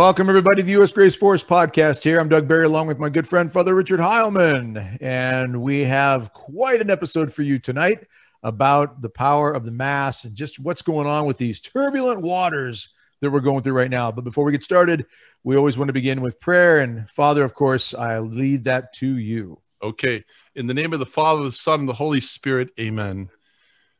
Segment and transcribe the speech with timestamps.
[0.00, 0.92] Welcome, everybody, to the U.S.
[0.92, 2.18] Grace Force podcast here.
[2.18, 4.96] I'm Doug Barry, along with my good friend, Father Richard Heilman.
[4.98, 8.06] And we have quite an episode for you tonight
[8.42, 12.88] about the power of the Mass and just what's going on with these turbulent waters
[13.20, 14.10] that we're going through right now.
[14.10, 15.04] But before we get started,
[15.44, 16.78] we always want to begin with prayer.
[16.78, 19.60] And Father, of course, I lead that to you.
[19.82, 20.24] Okay.
[20.54, 23.28] In the name of the Father, the Son, and the Holy Spirit, amen.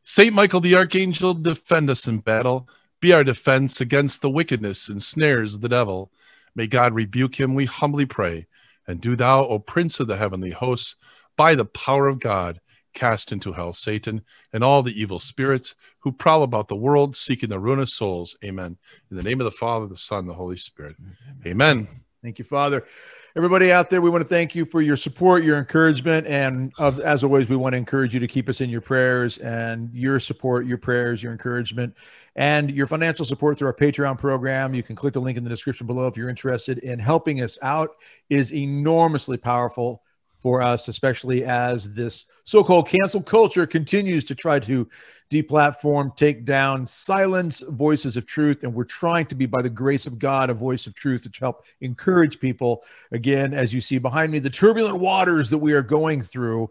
[0.02, 5.02] Saint Michael the Archangel, defend us in battle be our defense against the wickedness and
[5.02, 6.12] snares of the devil.
[6.54, 8.46] May God rebuke him, we humbly pray.
[8.86, 10.96] And do thou, O Prince of the heavenly hosts,
[11.36, 12.60] by the power of God,
[12.92, 14.22] cast into hell Satan
[14.52, 18.36] and all the evil spirits who prowl about the world seeking the ruin of souls.
[18.44, 18.76] Amen.
[19.10, 20.96] In the name of the Father, the Son, the Holy Spirit.
[21.46, 21.86] Amen.
[22.22, 22.84] Thank you, Father.
[23.36, 26.98] Everybody out there, we want to thank you for your support, your encouragement, and of,
[26.98, 30.18] as always, we want to encourage you to keep us in your prayers and your
[30.18, 31.94] support, your prayers, your encouragement,
[32.40, 34.72] and your financial support through our Patreon program.
[34.72, 37.58] You can click the link in the description below if you're interested in helping us
[37.60, 37.96] out.
[38.30, 40.02] is enormously powerful
[40.38, 44.88] for us, especially as this so-called cancel culture continues to try to
[45.30, 48.64] deplatform, take down, silence voices of truth.
[48.64, 51.40] And we're trying to be, by the grace of God, a voice of truth to
[51.40, 52.84] help encourage people.
[53.12, 56.70] Again, as you see behind me, the turbulent waters that we are going through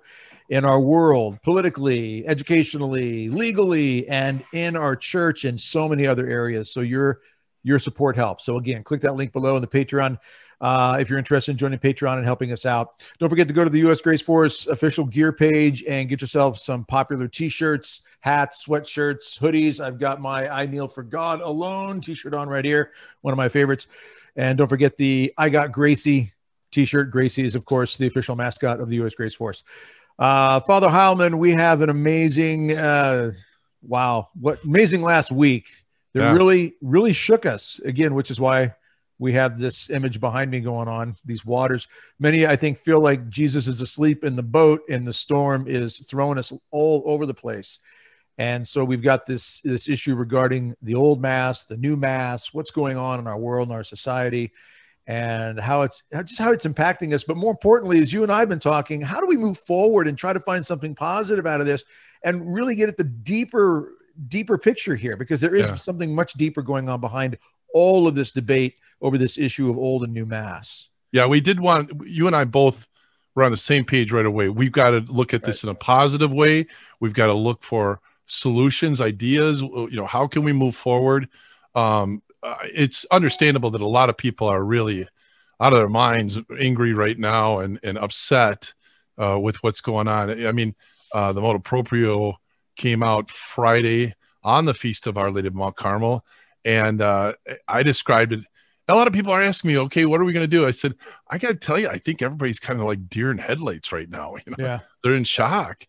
[0.50, 6.72] in our world, politically, educationally, legally, and in our church and so many other areas.
[6.72, 7.22] So your
[7.64, 8.45] your support helps.
[8.45, 10.17] So again, click that link below in the Patreon
[10.61, 13.03] uh, if you're interested in joining Patreon and helping us out.
[13.19, 14.02] Don't forget to go to the U.S.
[14.02, 19.84] Grace Force official gear page and get yourself some popular t-shirts, hats, sweatshirts, hoodies.
[19.84, 22.91] I've got my I Kneel for God Alone t-shirt on right here,
[23.22, 23.88] one of my favorites.
[24.36, 26.34] And don't forget the I Got Gracie
[26.72, 27.12] t-shirt.
[27.12, 29.16] Gracie is, of course, the official mascot of the U.S.
[29.16, 29.63] Grace Force.
[30.19, 33.31] Uh, Father Heilman, we have an amazing, uh,
[33.81, 35.69] wow, what amazing last week
[36.13, 36.34] that yeah.
[36.34, 38.75] really, really shook us again, which is why
[39.18, 41.88] we have this image behind me going on these waters.
[42.19, 46.00] Many i think feel like jesus is asleep in the boat and the storm is
[46.00, 47.80] throwing us all over the place.
[48.38, 52.72] And so we've got this this issue regarding the old mass the new mass what's
[52.72, 54.51] going on in our world and our society
[55.09, 58.47] and how it's just how it's impacting us but more importantly as you and i've
[58.47, 61.66] been talking how do we move forward and try to find something positive out of
[61.66, 61.84] this
[62.24, 63.94] and really get at the deeper
[64.28, 65.75] deeper picture here because there is yeah.
[65.75, 67.38] something much deeper going on behind
[67.74, 70.90] all of this debate over this issue of old and new mass.
[71.12, 72.88] Yeah, we did want you and I both
[73.36, 74.50] were on the same page right away.
[74.50, 75.69] We've got to look at this right.
[75.69, 76.68] in a positive way.
[77.00, 79.62] We've got to look for solutions, ideas.
[79.62, 81.30] You know, how can we move forward?
[81.74, 85.07] Um, uh, it's understandable that a lot of people are really
[85.59, 88.73] out of their minds, angry right now, and and upset
[89.17, 90.45] uh, with what's going on.
[90.45, 90.75] I mean,
[91.13, 92.39] uh, the motu proprio
[92.75, 96.25] came out Friday on the feast of Our Lady of Mount Carmel,
[96.63, 97.33] and uh,
[97.67, 98.45] I described it.
[98.88, 100.66] A lot of people are asking me, okay, what are we going to do?
[100.66, 100.95] I said,
[101.29, 104.09] I got to tell you, I think everybody's kind of like deer in headlights right
[104.09, 104.35] now.
[104.47, 104.79] You know, yeah.
[105.03, 105.85] they're in shock,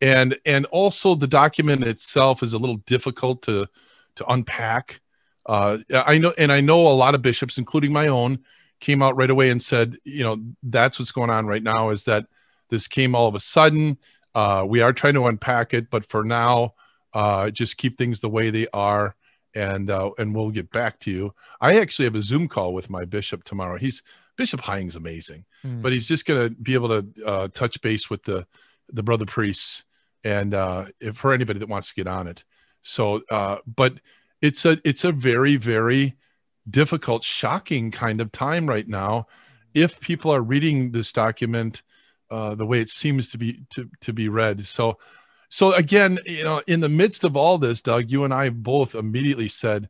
[0.00, 3.66] and and also the document itself is a little difficult to
[4.16, 5.00] to unpack.
[5.46, 8.40] Uh, I know, and I know a lot of bishops, including my own,
[8.80, 11.90] came out right away and said, you know, that's what's going on right now.
[11.90, 12.26] Is that
[12.70, 13.98] this came all of a sudden?
[14.34, 16.74] Uh, we are trying to unpack it, but for now,
[17.12, 19.14] uh, just keep things the way they are
[19.54, 21.34] and uh, and we'll get back to you.
[21.60, 23.78] I actually have a Zoom call with my bishop tomorrow.
[23.78, 24.02] He's
[24.36, 25.80] Bishop Hying's amazing, mm.
[25.80, 28.46] but he's just going to be able to uh, touch base with the
[28.92, 29.84] the brother priests
[30.24, 32.44] and uh, if, for anybody that wants to get on it.
[32.82, 33.94] So, uh, but
[34.44, 36.16] it's a it's a very very
[36.68, 39.26] difficult, shocking kind of time right now.
[39.72, 41.82] If people are reading this document
[42.30, 44.98] uh, the way it seems to be to to be read, so
[45.48, 48.94] so again, you know, in the midst of all this, Doug, you and I both
[48.94, 49.88] immediately said,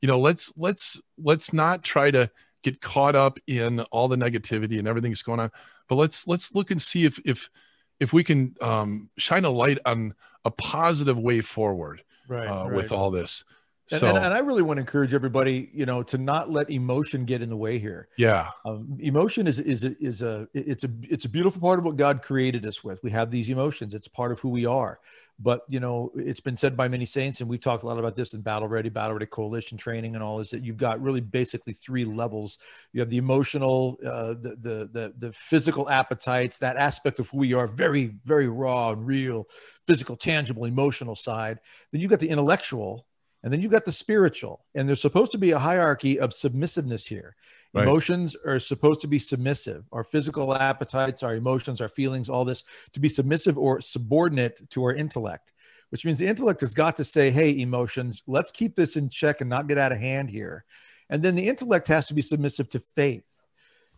[0.00, 2.30] you know, let's let's let's not try to
[2.62, 5.50] get caught up in all the negativity and everything that's going on,
[5.88, 7.50] but let's let's look and see if if
[7.98, 10.14] if we can um, shine a light on
[10.44, 12.72] a positive way forward right, uh, right.
[12.72, 13.44] with all this.
[13.90, 16.70] And, so, and, and, I really want to encourage everybody, you know, to not let
[16.70, 18.08] emotion get in the way here.
[18.16, 21.84] Yeah, um, emotion is is a, is a it's a it's a beautiful part of
[21.84, 23.00] what God created us with.
[23.04, 24.98] We have these emotions; it's part of who we are.
[25.38, 28.16] But you know, it's been said by many saints, and we've talked a lot about
[28.16, 30.40] this in Battle Ready, Battle Ready Coalition training, and all.
[30.40, 32.58] Is that you've got really basically three levels.
[32.92, 37.38] You have the emotional, uh, the, the the the physical appetites, that aspect of who
[37.38, 39.46] we are, very very raw and real,
[39.86, 41.60] physical, tangible, emotional side.
[41.92, 43.06] Then you've got the intellectual
[43.46, 47.06] and then you've got the spiritual, and there's supposed to be a hierarchy of submissiveness
[47.06, 47.36] here.
[47.72, 47.84] Right.
[47.84, 49.84] Emotions are supposed to be submissive.
[49.92, 54.82] Our physical appetites, our emotions, our feelings, all this to be submissive or subordinate to
[54.82, 55.52] our intellect,
[55.90, 59.40] which means the intellect has got to say, hey, emotions, let's keep this in check
[59.40, 60.64] and not get out of hand here.
[61.08, 63.35] And then the intellect has to be submissive to faith,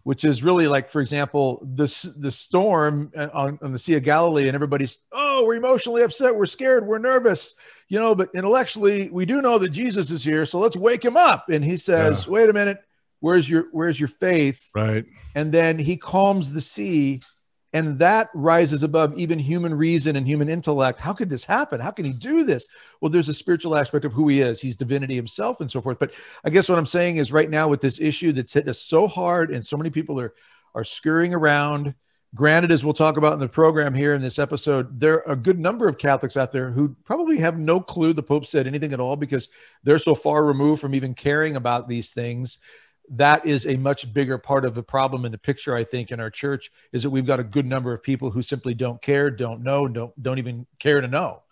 [0.03, 4.03] which is really like, for example, this the storm uh, on, on the Sea of
[4.03, 7.55] Galilee, and everybody's, oh, we're emotionally upset, we're scared, we're nervous,
[7.89, 11.17] you know, but intellectually we do know that Jesus is here, so let's wake him
[11.17, 11.49] up.
[11.51, 12.33] And he says, yeah.
[12.33, 12.79] wait a minute,
[13.21, 14.69] where's your where's your faith?
[14.75, 15.05] Right.
[15.35, 17.21] And then he calms the sea
[17.73, 20.99] and that rises above even human reason and human intellect.
[20.99, 21.81] How could this happen?
[21.81, 22.67] How can he do this?
[23.01, 24.61] Well, there's a spiritual aspect of who he is.
[24.61, 25.99] He's divinity himself and so forth.
[25.99, 26.13] But
[26.45, 29.07] I guess what I'm saying is right now with this issue that's hitting us so
[29.07, 30.35] hard and so many people are
[30.75, 31.95] are scurrying around.
[32.35, 35.37] Granted, as we'll talk about in the program here in this episode, there are a
[35.37, 38.93] good number of Catholics out there who probably have no clue the Pope said anything
[38.93, 39.49] at all because
[39.83, 42.59] they're so far removed from even caring about these things
[43.11, 46.21] that is a much bigger part of the problem in the picture i think in
[46.21, 49.31] our church is that we've got a good number of people who simply don't care
[49.31, 51.43] don't know don't don't even care to know.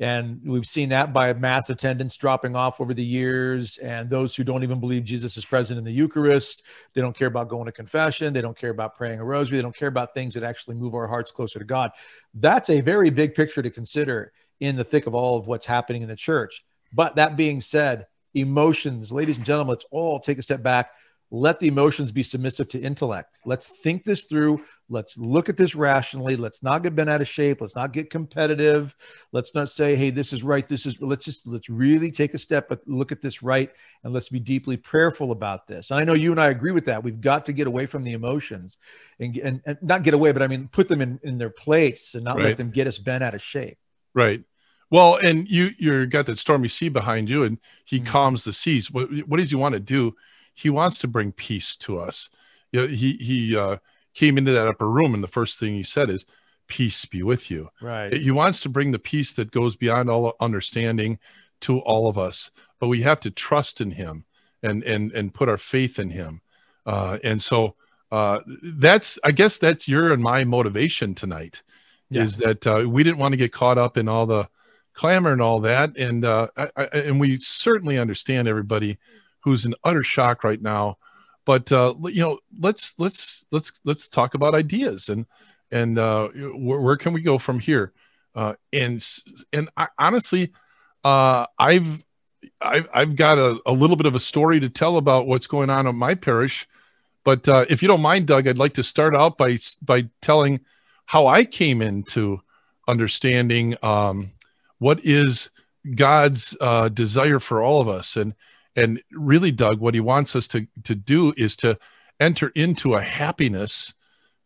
[0.00, 4.42] And we've seen that by mass attendance dropping off over the years and those who
[4.42, 6.64] don't even believe jesus is present in the eucharist
[6.94, 9.62] they don't care about going to confession they don't care about praying a rosary they
[9.62, 11.92] don't care about things that actually move our hearts closer to god.
[12.34, 16.02] That's a very big picture to consider in the thick of all of what's happening
[16.02, 16.64] in the church.
[16.92, 19.12] But that being said emotions.
[19.12, 20.90] Ladies and gentlemen, let's all take a step back.
[21.30, 23.38] Let the emotions be submissive to intellect.
[23.44, 24.62] Let's think this through.
[24.88, 26.36] Let's look at this rationally.
[26.36, 27.60] Let's not get bent out of shape.
[27.60, 28.94] Let's not get competitive.
[29.32, 30.68] Let's not say, hey, this is right.
[30.68, 33.72] This is, let's just, let's really take a step, but look at this right.
[34.04, 35.90] And let's be deeply prayerful about this.
[35.90, 37.02] And I know you and I agree with that.
[37.02, 38.76] We've got to get away from the emotions
[39.18, 42.14] and, and, and not get away, but I mean, put them in, in their place
[42.14, 42.44] and not right.
[42.44, 43.78] let them get us bent out of shape.
[44.12, 44.44] Right.
[44.90, 48.06] Well, and you you got that stormy sea behind you, and he mm-hmm.
[48.06, 48.90] calms the seas.
[48.90, 50.14] What what does he want to do?
[50.54, 52.30] He wants to bring peace to us.
[52.72, 53.78] You know, he he uh,
[54.14, 56.26] came into that upper room, and the first thing he said is,
[56.68, 58.12] "Peace be with you." Right.
[58.12, 61.18] He wants to bring the peace that goes beyond all understanding
[61.62, 64.24] to all of us, but we have to trust in Him
[64.62, 66.40] and and and put our faith in Him.
[66.86, 67.74] Uh, and so
[68.12, 71.62] uh, that's I guess that's your and my motivation tonight.
[72.10, 72.22] Yeah.
[72.22, 74.48] Is that uh, we didn't want to get caught up in all the
[74.94, 75.96] clamor and all that.
[75.96, 78.98] And uh, I, I, and we certainly understand everybody
[79.40, 80.98] who's in utter shock right now.
[81.44, 85.26] But uh, you know, let's let's let's let's talk about ideas and
[85.70, 87.92] and uh, where, where can we go from here?
[88.34, 89.06] Uh, and
[89.52, 90.52] and I, honestly,
[91.04, 92.02] uh, I've
[92.60, 95.68] I've, I've got a, a little bit of a story to tell about what's going
[95.68, 96.66] on in my parish.
[97.24, 100.60] But uh, if you don't mind, Doug, I'd like to start out by by telling
[101.06, 102.40] how I came into
[102.88, 104.32] understanding um,
[104.78, 105.50] what is
[105.94, 108.34] God's uh, desire for all of us, and
[108.76, 111.78] and really, Doug, what He wants us to to do is to
[112.20, 113.94] enter into a happiness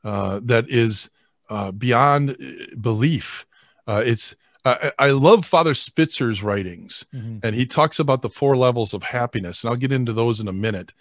[0.05, 1.11] uh, that is
[1.51, 3.47] uh, beyond uh, belief.
[3.87, 4.35] Uh, it's
[4.65, 7.39] I, I, love Father Spitzer's writings, mm-hmm.
[7.43, 10.49] and he talks about the four levels of happiness, and I'll get into those in
[10.49, 10.93] a minute.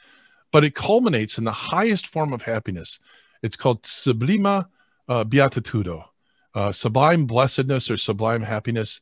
[0.52, 3.00] But it culminates in the highest form of happiness.
[3.44, 4.68] It's called sublima
[5.10, 6.06] uh, beatitudo,
[6.56, 9.02] uh, sublime blessedness or sublime happiness.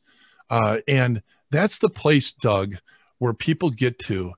[0.50, 2.76] Uh, and that's the place, Doug,
[3.18, 4.34] where people get to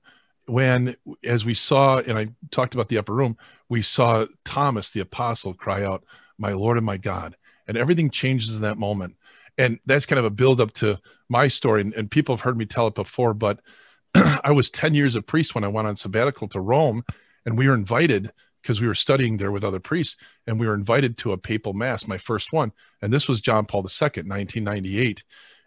[0.47, 3.37] when, as we saw, and I talked about the upper room,
[3.69, 6.05] we saw Thomas the apostle cry out,
[6.39, 7.37] My Lord and my God.
[7.67, 9.17] And everything changes in that moment.
[9.59, 10.99] And that's kind of a build up to
[11.29, 11.83] my story.
[11.83, 13.61] And, and people have heard me tell it before, but
[14.15, 17.05] I was 10 years a priest when I went on sabbatical to Rome,
[17.45, 18.31] and we were invited
[18.63, 21.75] because we were studying there with other priests, and we were invited to a papal
[21.75, 22.73] mass, my first one.
[23.03, 25.25] And this was John Paul II, 1998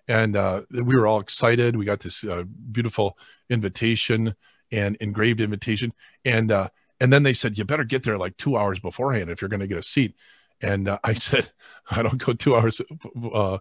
[0.08, 1.76] and uh, we were all excited.
[1.76, 3.18] We got this uh, beautiful
[3.50, 4.36] invitation
[4.72, 5.94] and engraved invitation,
[6.26, 9.42] and uh, and then they said you better get there like two hours beforehand if
[9.42, 10.16] you're going to get a seat.
[10.62, 11.52] And uh, I said
[11.90, 12.82] I don't go two hours
[13.34, 13.60] uh,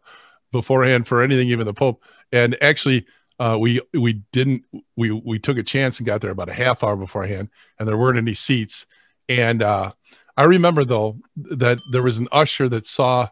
[0.52, 2.02] beforehand for anything, even the Pope.
[2.32, 3.06] And actually,
[3.38, 4.64] uh, we we didn't
[4.96, 7.96] we we took a chance and got there about a half hour beforehand, and there
[7.96, 8.86] weren't any seats.
[9.28, 13.28] And I remember though that there was an usher that saw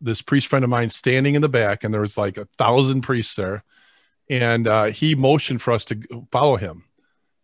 [0.00, 3.02] this priest friend of mine standing in the back, and there was like a thousand
[3.02, 3.64] priests there,
[4.30, 6.84] and uh, he motioned for us to follow him,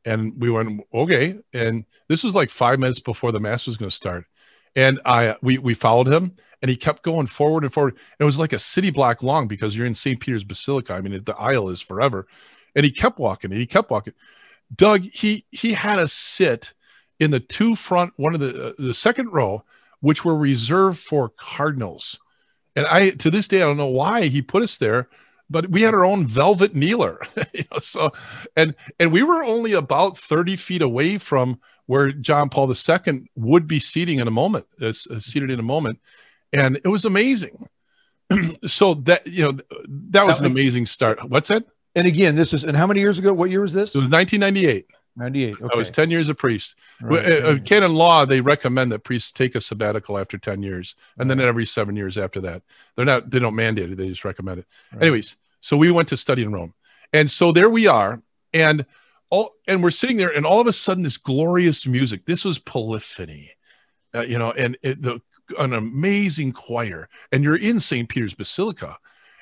[0.04, 1.36] and we went okay.
[1.52, 4.26] And this was like five minutes before the mass was going to start,
[4.76, 7.96] and I we we followed him, and he kept going forward and forward.
[8.18, 10.20] It was like a city block long because you're in St.
[10.20, 10.94] Peter's Basilica.
[10.94, 12.26] I mean, the aisle is forever,
[12.74, 14.14] and he kept walking, and he kept walking.
[14.74, 16.72] Doug, he he had us sit
[17.18, 19.64] in the two front, one of the uh, the second row,
[20.00, 22.18] which were reserved for cardinals
[22.76, 25.08] and I to this day I don't know why he put us there,
[25.50, 27.18] but we had our own velvet kneeler.
[27.54, 28.12] you know, so
[28.56, 33.66] and and we were only about 30 feet away from where John Paul II would
[33.66, 36.00] be seating in a moment, uh, uh seated in a moment,
[36.52, 37.68] and it was amazing.
[38.66, 39.58] so that you know
[40.10, 41.22] that was an amazing start.
[41.28, 41.64] What's that?
[41.94, 43.32] And again, this is and how many years ago?
[43.32, 43.94] What year was this?
[43.94, 44.86] It was 1998.
[45.16, 45.54] 98.
[45.54, 45.68] Okay.
[45.72, 46.74] I was 10 years a priest.
[47.00, 47.24] Right.
[47.24, 51.30] Uh, uh, canon law, they recommend that priests take a sabbatical after 10 years and
[51.30, 52.62] then every seven years after that.
[52.96, 54.66] They're not, they don't mandate it, they just recommend it.
[54.92, 55.02] Right.
[55.02, 56.74] Anyways, so we went to study in Rome.
[57.12, 58.22] And so there we are.
[58.52, 58.86] And
[59.30, 62.24] all, and we're sitting there, and all of a sudden, this glorious music.
[62.26, 63.50] This was polyphony,
[64.14, 65.20] uh, you know, and it, the
[65.58, 67.08] an amazing choir.
[67.32, 68.08] And you're in St.
[68.08, 68.98] Peter's Basilica,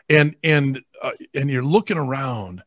[0.08, 2.62] and and uh, and you're looking around,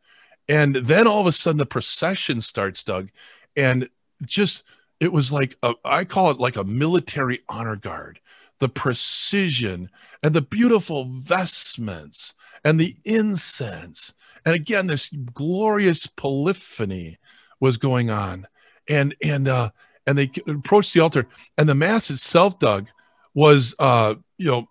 [0.48, 3.10] and then all of a sudden the procession starts, Doug,
[3.56, 3.90] and
[4.26, 4.64] just
[5.00, 8.20] it was like a, I call it like a military honor guard.
[8.60, 9.90] The precision
[10.24, 12.34] and the beautiful vestments
[12.64, 14.14] and the incense.
[14.46, 17.18] And again this glorious polyphony
[17.60, 18.48] was going on.
[18.88, 19.72] And and uh
[20.08, 21.28] and they approached the altar.
[21.58, 22.88] And the mass itself doug
[23.34, 24.70] was uh you know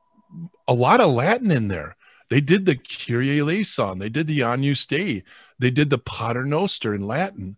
[0.67, 1.97] a lot of latin in there.
[2.31, 3.99] They did the kyrie eleison.
[3.99, 5.25] They did the agnus dei
[5.59, 7.57] they did the pater noster in latin.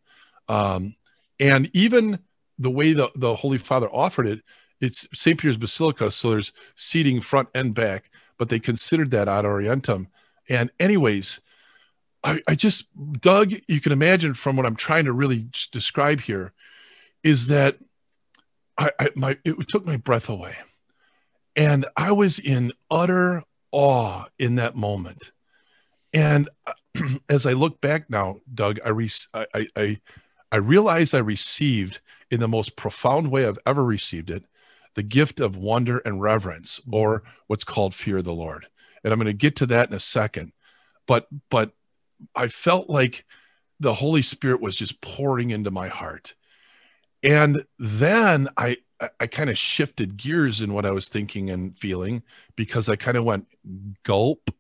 [0.49, 0.97] Um
[1.39, 2.21] and even
[2.59, 4.41] the way the, the holy father offered it
[4.81, 9.45] it's st peter's basilica so there's seating front and back but they considered that ad
[9.45, 10.07] orientem.
[10.49, 11.41] And anyways
[12.27, 12.87] I, I just,
[13.21, 16.53] Doug, you can imagine from what I'm trying to really describe here
[17.23, 17.79] is that
[18.77, 20.57] I, I my it took my breath away,
[21.55, 25.31] and I was in utter awe in that moment.
[26.17, 26.49] And
[27.29, 30.01] as I look back now, Doug, I, re- I, I,
[30.51, 34.47] I realize I received in the most profound way I've ever received it,
[34.95, 38.67] the gift of wonder and reverence, or what's called fear of the Lord.
[39.05, 40.53] And I'm going to get to that in a second.
[41.07, 41.73] But but
[42.35, 43.27] I felt like
[43.79, 46.35] the Holy Spirit was just pouring into my heart.
[47.23, 48.79] And then I
[49.21, 52.23] I kind of shifted gears in what I was thinking and feeling
[52.57, 53.47] because I kind of went
[54.03, 54.51] gulp.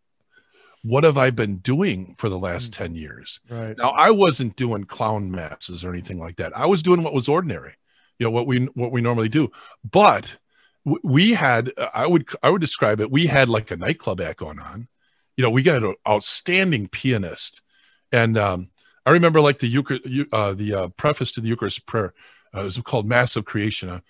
[0.86, 3.40] What have I been doing for the last 10 years?
[3.48, 3.76] Right.
[3.76, 6.56] Now I wasn't doing clown masses or anything like that.
[6.56, 7.74] I was doing what was ordinary,
[8.18, 9.50] you know, what we what we normally do.
[9.88, 10.36] But
[10.84, 14.60] we had I would I would describe it, we had like a nightclub act going
[14.60, 14.88] on
[15.36, 17.60] you know, we got an outstanding pianist.
[18.10, 18.70] And um,
[19.04, 22.14] I remember like the Euchar- uh, the uh, preface to the Eucharist prayer.
[22.54, 23.88] Uh, it was called Mass of Creation.
[23.88, 24.00] Uh,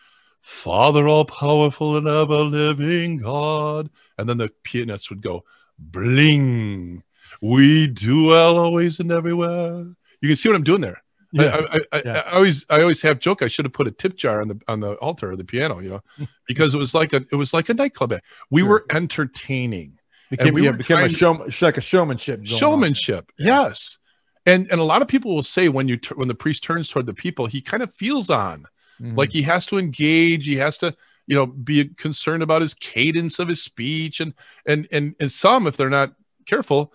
[0.40, 3.90] Father, all powerful and ever living God.
[4.16, 5.44] And then the pianist would go,
[5.78, 7.02] bling.
[7.42, 9.84] We dwell always and everywhere.
[10.20, 11.02] You can see what I'm doing there.
[11.32, 11.56] Yeah.
[11.70, 12.22] I, I, I, Yeah.
[12.26, 13.42] I always I always have joke.
[13.42, 15.80] I should have put a tip jar on the on the altar of the piano,
[15.80, 16.00] you know,
[16.48, 18.14] because it was like a it was like a nightclub.
[18.50, 18.68] We Sure.
[18.68, 19.98] were entertaining
[20.30, 22.40] Became, we yeah, became a show, like a showmanship.
[22.46, 23.62] showmanship Yeah.
[23.68, 23.98] yes
[24.44, 26.88] and and a lot of people will say when you t- when the priest turns
[26.88, 28.64] toward the people he kind of feels on
[29.00, 29.16] Mhm.
[29.16, 33.38] like he has to engage he has to you know be concerned about his cadence
[33.38, 34.34] of his speech and
[34.66, 36.14] and and and some if they're not
[36.46, 36.92] careful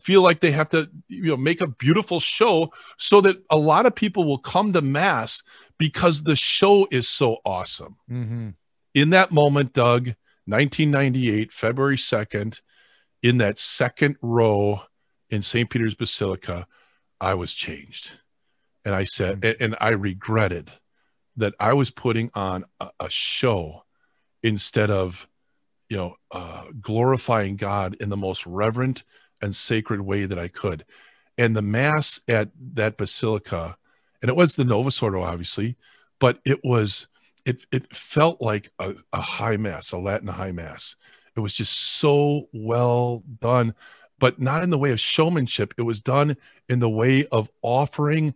[0.00, 3.84] feel like they have to you know make a beautiful show so that a lot
[3.86, 5.42] of people will come to mass
[5.78, 8.54] because the show is so awesome Mhm.
[8.94, 10.14] in that moment, Doug,
[10.46, 12.60] 1998, February 2nd,
[13.22, 14.82] in that second row
[15.30, 15.68] in St.
[15.70, 16.66] Peter's Basilica,
[17.20, 18.12] I was changed.
[18.84, 20.70] And I said, and, and I regretted
[21.36, 23.84] that I was putting on a, a show
[24.42, 25.26] instead of,
[25.88, 29.04] you know, uh, glorifying God in the most reverent
[29.40, 30.84] and sacred way that I could.
[31.38, 33.76] And the Mass at that Basilica,
[34.20, 35.76] and it was the Novus Ordo, obviously,
[36.20, 37.08] but it was
[37.44, 40.96] it it felt like a, a high mass, a Latin high mass.
[41.36, 43.74] It was just so well done,
[44.18, 45.74] but not in the way of showmanship.
[45.78, 46.36] It was done
[46.68, 48.34] in the way of offering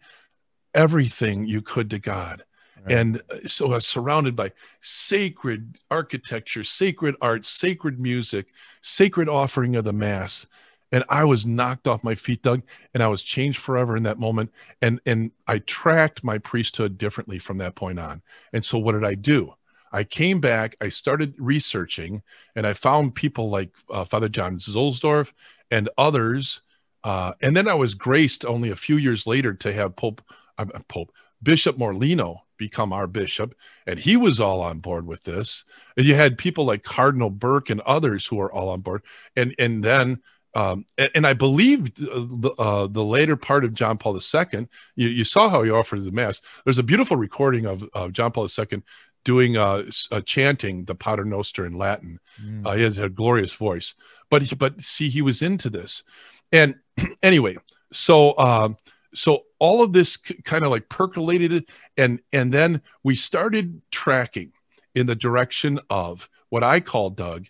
[0.74, 2.44] everything you could to God.
[2.88, 8.46] And uh, so I was surrounded by sacred architecture, sacred art, sacred music,
[8.80, 10.46] sacred offering of the mass.
[10.92, 12.62] And I was knocked off my feet, Doug,
[12.94, 14.52] and I was changed forever in that moment.
[14.80, 18.22] And and I tracked my priesthood differently from that point on.
[18.52, 19.54] And so what did I do?
[19.92, 22.22] I came back, I started researching,
[22.54, 25.32] and I found people like uh, Father John Zuhlsdorf
[25.70, 26.60] and others.
[27.02, 30.22] Uh, and then I was graced only a few years later to have Pope,
[30.58, 31.12] uh, Pope
[31.46, 33.54] Bishop Morlino become our bishop,
[33.86, 35.62] and he was all on board with this.
[35.96, 39.02] And you had people like Cardinal Burke and others who were all on board.
[39.36, 40.22] And and then
[40.56, 44.66] um, and, and I believe uh, the, uh, the later part of John Paul II,
[44.96, 46.40] you, you saw how he offered the mass.
[46.64, 48.82] There's a beautiful recording of, of John Paul II
[49.22, 52.18] doing uh, uh, chanting the Pater Noster in Latin.
[52.42, 52.66] Mm.
[52.66, 53.94] Uh, he has a glorious voice,
[54.30, 56.02] but he, but see, he was into this,
[56.50, 56.74] and
[57.22, 57.56] anyway,
[57.92, 58.76] so um,
[59.16, 64.52] so all of this k- kind of like percolated, and and then we started tracking
[64.94, 67.46] in the direction of what I call Doug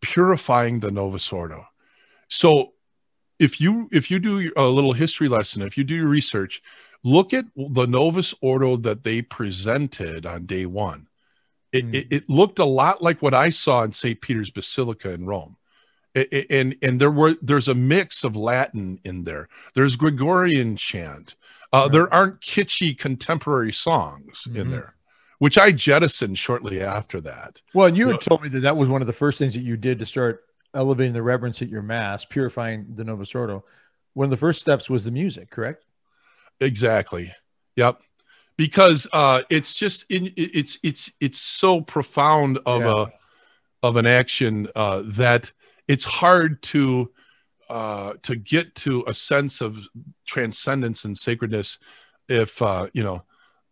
[0.00, 1.66] purifying the Novus Ordo.
[2.28, 2.72] So
[3.38, 6.62] if you if you do a little history lesson, if you do your research,
[7.02, 11.08] look at the Novus Ordo that they presented on day one.
[11.72, 11.94] It, Mm.
[11.94, 14.20] it, it looked a lot like what I saw in St.
[14.20, 15.56] Peter's Basilica in Rome.
[16.14, 19.48] And and there were there's a mix of Latin in there.
[19.74, 21.34] There's Gregorian chant.
[21.72, 21.92] Uh, Right.
[21.92, 24.70] There aren't kitschy contemporary songs in Mhm.
[24.70, 24.94] there,
[25.40, 27.60] which I jettisoned shortly after that.
[27.74, 28.12] Well, and you No.
[28.12, 30.06] had told me that that was one of the first things that you did to
[30.06, 33.64] start elevating the reverence at your mass, purifying the Novus Ordo.
[34.12, 35.84] One of the first steps was the music, correct?
[36.60, 37.32] Exactly.
[37.74, 38.00] Yep.
[38.56, 43.06] Because uh, it's just in it's it's it's so profound of Yeah.
[43.06, 45.52] a of an action uh, that
[45.88, 47.12] it's hard to
[47.68, 49.78] uh, to get to a sense of
[50.26, 51.78] transcendence and sacredness
[52.28, 53.22] if uh, you know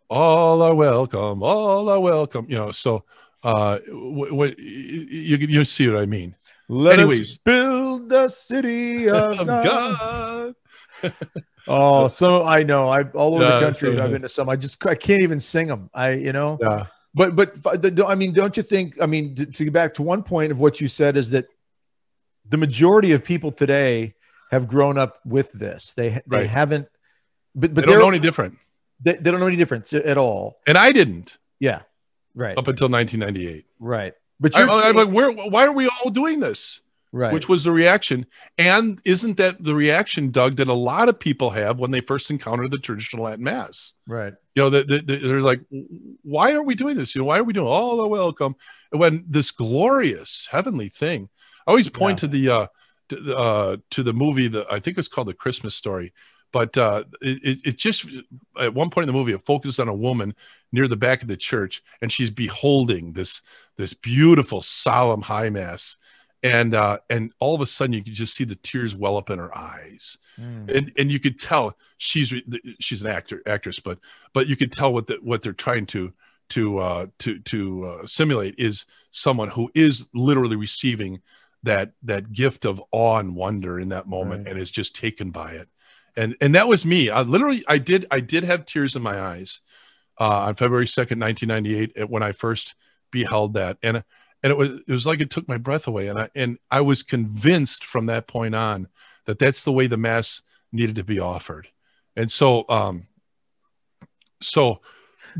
[0.08, 2.46] all are welcome, all are welcome.
[2.48, 3.04] You know, so
[3.42, 6.34] uh, w- w- you you see what I mean.
[6.68, 7.32] Let Anyways.
[7.32, 10.54] us build the city of, Of God.
[11.02, 11.12] God.
[11.68, 12.88] Oh, so I know.
[12.88, 14.00] I all over Yeah, the country.
[14.00, 14.48] I've been to some.
[14.48, 15.90] I just I can't even sing them.
[15.94, 16.58] I you know.
[16.60, 16.86] Yeah.
[17.14, 17.52] But but
[18.04, 19.00] I mean, don't you think?
[19.00, 21.46] I mean, to, to get back to one point of what you said is that
[22.52, 24.14] the majority of people today
[24.52, 25.94] have grown up with this.
[25.94, 26.46] They they Right.
[26.46, 26.86] haven't.
[27.54, 28.58] But but They don't know any different,
[29.04, 30.60] they, they don't know any difference at all.
[30.66, 31.80] and I didn't Yeah.
[32.34, 32.56] Right.
[32.56, 33.66] up until 1998.
[33.80, 34.14] Right.
[34.40, 35.30] But I, you're I'm like, where?
[35.30, 36.80] Why are we all doing this?
[37.14, 37.32] right.
[37.34, 38.24] Which was the reaction,
[38.56, 42.30] and isn't that the reaction, Doug, that a lot of people have when they first
[42.30, 43.92] encounter the traditional Latin Mass?
[44.08, 44.32] right.
[44.54, 45.60] You know, that that- that they're like,
[46.22, 47.14] why are we doing this?
[47.14, 48.54] You know, why are we doing all the welcome
[48.90, 51.28] when this glorious heavenly thing?
[51.66, 52.66] I always point to the uh,
[53.08, 56.12] to, the, uh, to the movie that I think it's called the Christmas Story,
[56.52, 58.06] but uh, it, it, it just
[58.60, 60.34] at one point in the movie it focuses on a woman
[60.72, 63.42] near the back of the church, and she's beholding this
[63.76, 65.96] this beautiful solemn high mass,
[66.42, 69.30] and uh, and all of a sudden you can just see the tears well up
[69.30, 70.74] in her eyes Mm.
[70.74, 72.32] and and you could tell she's
[72.80, 73.98] she's an actor actress but
[74.32, 76.14] but you could tell what the, what they're trying to
[76.48, 81.20] to uh to to uh, simulate is someone who is literally receiving
[81.64, 84.52] that that gift of awe and wonder in that moment Right.
[84.52, 85.68] and is just taken by it.
[86.16, 87.08] And and that was me.
[87.10, 89.60] I literally i did i did have tears in my eyes
[90.20, 92.74] uh on february 2nd 1998 uh, when i first
[93.10, 93.78] beheld that.
[93.82, 94.04] And
[94.42, 96.08] and it was it was like it took my breath away.
[96.08, 98.88] And i and i was convinced from that point on
[99.26, 101.68] that that's the way the mass needed to be offered.
[102.16, 103.04] And so um
[104.42, 104.80] so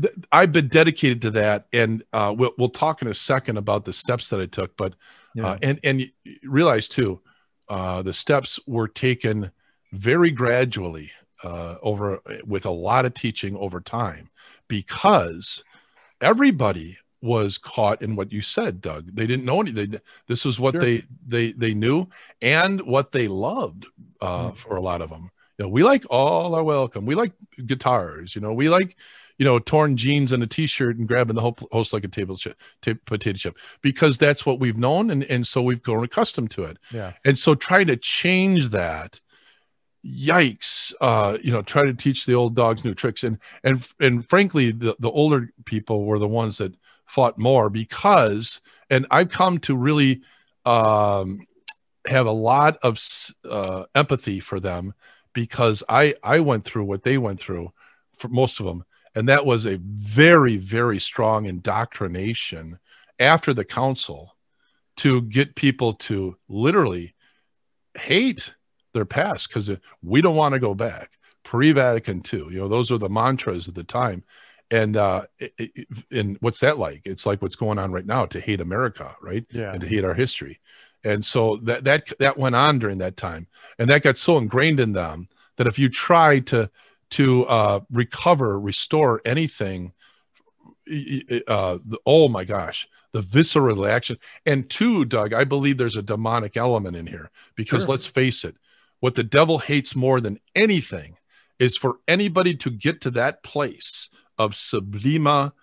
[0.01, 1.67] th- i've been dedicated to that.
[1.73, 4.95] And uh we'll, we'll talk in a second about the steps that i took but
[5.35, 5.47] Yeah.
[5.47, 6.11] uh, and and
[6.43, 7.21] realize too
[7.69, 9.51] uh the steps were taken
[9.91, 11.11] very gradually
[11.43, 14.29] uh over with a lot of teaching over time
[14.67, 15.63] because
[16.21, 20.73] everybody was caught in what you said doug they didn't know anything this was what
[20.73, 20.81] Sure.
[20.81, 22.07] they they they knew
[22.41, 23.85] and what they loved
[24.21, 24.57] uh Mm.
[24.57, 27.31] for a lot of them you know we like all are welcome we like
[27.65, 28.97] guitars you know we like
[29.37, 32.37] you know torn jeans and a t-shirt and grabbing the whole host like a table
[32.37, 36.51] chip, ta- potato chip because that's what we've known and and so we've grown accustomed
[36.51, 36.77] to it.
[36.91, 37.13] Yeah.
[37.25, 39.19] and so trying to change that.
[40.05, 40.93] Yikes.
[40.99, 43.23] Uh you know try to teach the old dogs new tricks.
[43.23, 48.61] And and and frankly the the older people were the ones that fought more because
[48.89, 50.21] and i've come to really
[50.65, 51.45] um
[52.07, 52.97] have a lot of
[53.49, 54.93] uh empathy for them
[55.33, 57.71] because i i went through what they went through
[58.17, 58.83] for most of them
[59.15, 62.79] and that was a very very strong indoctrination
[63.19, 64.35] after the council
[64.97, 67.15] to get people to literally
[67.95, 68.53] hate
[68.93, 69.71] their past because
[70.01, 71.11] we don't want to go back.
[71.43, 72.39] Pre-vatican II.
[72.51, 74.23] you know those are the mantras at the time.
[74.71, 77.01] And uh it, it, and what's that like?
[77.05, 79.45] It's like what's going on right now to hate america right?
[79.51, 79.71] Yeah.
[79.71, 80.59] and to hate our history.
[81.03, 83.47] And so that that that went on during that time.
[83.77, 86.69] And that got so ingrained in them that if you try to
[87.13, 89.93] to uh recover restore anything
[91.47, 96.01] uh the, oh my gosh the visceral reaction and two doug i believe there's a
[96.01, 97.91] demonic element in here because Sure.
[97.91, 98.55] let's face it
[98.99, 101.17] what the devil hates more than anything
[101.59, 105.53] is for anybody to get to that place of sublima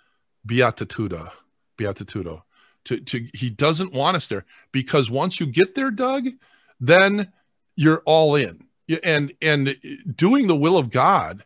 [0.46, 1.32] beatituda
[1.76, 2.42] beatitudo
[2.84, 6.28] to, to he doesn't want us there because once you get there doug
[6.78, 7.32] then
[7.76, 8.64] you're all in
[9.03, 9.76] and and
[10.16, 11.44] doing the will of god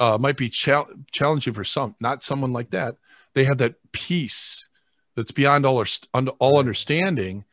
[0.00, 2.96] uh, might be chal- challenging for some not someone like that.
[3.34, 4.68] They have that peace
[5.14, 7.44] that's beyond all, our, all understanding.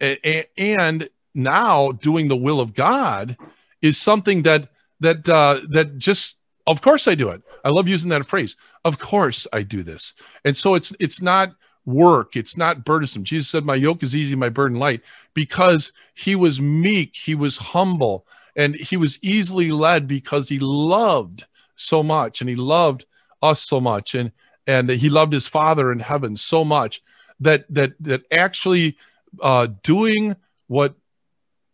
[0.00, 3.36] A- a- and now doing the will of god
[3.82, 4.68] is something that
[5.00, 7.42] that uh that just of course i do it.
[7.64, 8.56] I love using that phrase.
[8.84, 10.12] Of course i do this.
[10.44, 11.54] And so it's it's not
[11.86, 12.36] work.
[12.36, 13.24] It's not burdensome.
[13.24, 15.00] Jesus said my yoke is easy my burden light.
[15.32, 21.44] Because he was meek he was humble and he was easily led because he loved
[21.76, 23.04] so much and he loved
[23.42, 24.32] us so much and
[24.66, 27.02] and he loved his father in heaven so much
[27.40, 28.96] that that that actually
[29.40, 30.34] uh, doing
[30.66, 30.94] what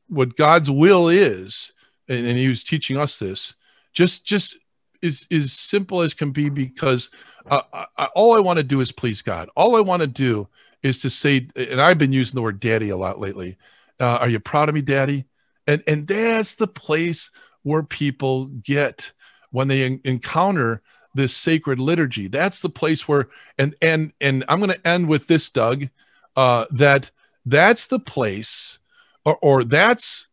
[0.09, 1.73] what God's will is,
[2.09, 3.55] and, and, he was teaching us this,
[3.93, 4.59] just just
[5.01, 7.11] is is simple as can be because
[7.47, 7.63] uh,
[7.97, 9.49] I, all I want to do is please God.
[9.57, 10.49] All I want to do
[10.83, 13.57] is to say, and I've been using the word "daddy" a lot lately.
[13.99, 15.25] Uh, are you proud of me, Daddy?
[15.67, 17.31] And and that's the place
[17.63, 19.13] where people get
[19.51, 20.83] when they en- encounter
[21.15, 22.29] this sacred liturgy.
[22.29, 25.89] That's the place where and and and I'm going to end with this, Doug.
[26.35, 27.11] Uh, that
[27.45, 28.79] that's the place,
[29.25, 30.29] or, or that's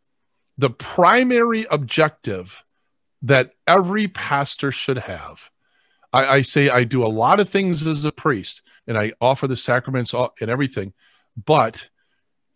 [0.57, 2.63] the primary objective
[3.21, 5.49] that every pastor should have.
[6.11, 9.47] I, I, say I do a lot of things as a priest, and I offer
[9.47, 10.93] the sacraments and everything,
[11.45, 11.89] but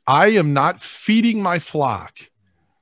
[0.07, 2.29] I am not feeding my flock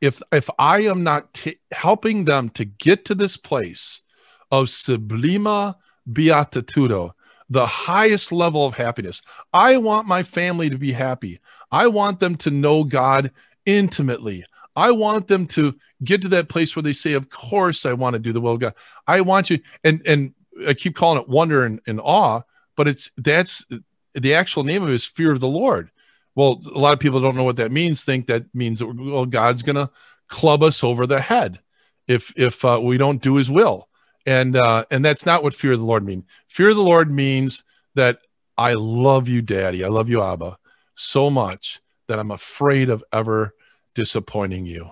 [0.02, 4.02] if if I am not t- helping them to get to this place
[4.50, 5.76] of sublima
[6.12, 7.14] beatitudo,
[7.50, 9.22] the highest level of happiness.
[9.54, 11.40] I want my family to be happy.
[11.72, 13.32] I want them to know God
[13.66, 14.46] intimately.
[14.76, 18.14] I want them to get to that place where they say, Of course, I want
[18.14, 18.74] to do the will of God.
[19.08, 20.34] I want you, and and
[20.68, 22.42] I keep calling it wonder and, and awe,
[22.76, 23.66] but it's that's
[24.14, 25.92] the actual name of it is fear of the Lord.
[26.36, 29.26] Well, a lot of people don't know what that means, think that means that well,
[29.26, 29.90] God's gonna
[30.28, 31.60] club us over the head
[32.08, 33.90] if if uh, we don't do his will
[34.26, 36.24] and uh, and that's not what fear of the Lord means.
[36.48, 37.64] Fear of the Lord means
[37.96, 38.20] that
[38.58, 39.84] I love you, Daddy.
[39.84, 40.58] I love you, Abba,
[40.96, 43.54] so much that I'm afraid of ever
[43.96, 44.92] disappointing you.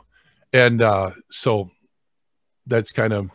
[0.51, 1.69] And uh, so
[2.65, 3.29] that's kind of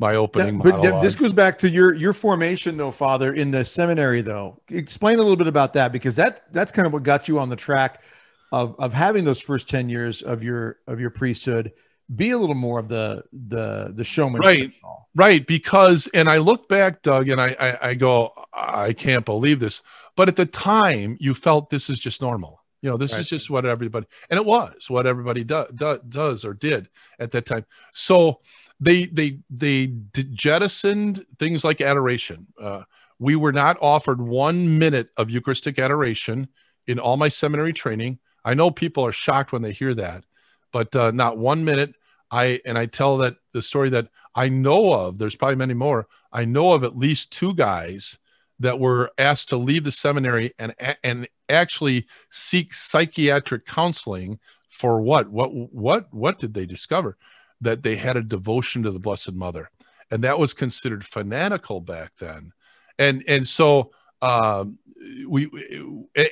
[0.00, 0.58] my opening.
[0.58, 4.22] That, but this goes back to your your formation, though, Father, in the seminary.
[4.22, 7.38] Though, explain a little bit about that because that that's kind of what got you
[7.38, 8.02] on the track
[8.50, 11.72] of of having those first ten years of your of your priesthood
[12.16, 14.72] be a little more of the the the showman right
[15.14, 19.60] right because and i look back doug and I, I, I go i can't believe
[19.60, 19.80] this
[20.16, 23.20] but at the time you felt this is just normal you know this right.
[23.20, 26.88] is just what everybody and it was what everybody do, do, does or did
[27.20, 28.40] at that time so
[28.80, 29.92] they they they
[30.32, 32.82] jettisoned things like adoration uh,
[33.18, 36.48] we were not offered one minute of eucharistic adoration
[36.86, 40.24] in all my seminary training i know people are shocked when they hear that
[40.72, 41.94] but uh, not one minute
[42.30, 46.06] I and I tell that the story that I know of, there's probably many more.
[46.32, 48.18] I know of at least two guys
[48.60, 54.38] that were asked to leave the seminary and and actually seek psychiatric counseling
[54.68, 55.28] for what?
[55.30, 57.16] What what what did they discover?
[57.60, 59.70] That they had a devotion to the Blessed Mother.
[60.10, 62.52] And that was considered fanatical back then.
[62.98, 63.92] And and so
[64.22, 64.78] um,
[65.26, 65.50] we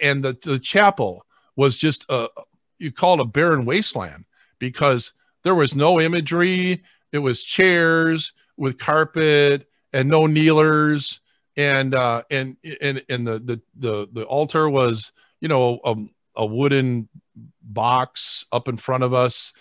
[0.03, 1.25] and the, the chapel
[1.57, 2.29] was just a
[2.79, 4.25] you call it a barren wasteland
[4.59, 5.13] because
[5.45, 6.83] there was no imagery.
[7.13, 11.21] It was chairs with carpet and no kneelers,
[11.57, 15.95] and uh, and and and the the the the altar was you know a,
[16.37, 17.09] a wooden
[17.63, 19.53] box up in front of us.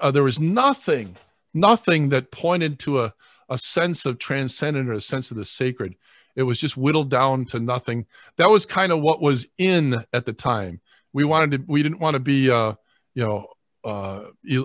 [0.00, 1.16] Uh, there was nothing,
[1.54, 3.14] nothing that pointed to a
[3.52, 5.94] a sense of transcendent or a sense of the sacred.
[6.34, 8.06] It was just whittled down to nothing.
[8.38, 10.80] That was kind of what was in at the time.
[11.12, 11.64] We wanted to.
[11.68, 12.72] We didn't want to be, uh,
[13.14, 13.48] you know,
[13.84, 14.22] uh,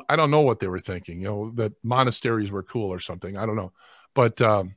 [0.08, 3.36] I don't know what they were thinking, you know, that monasteries were cool or something.
[3.36, 3.74] I don't know.
[4.16, 4.76] But um,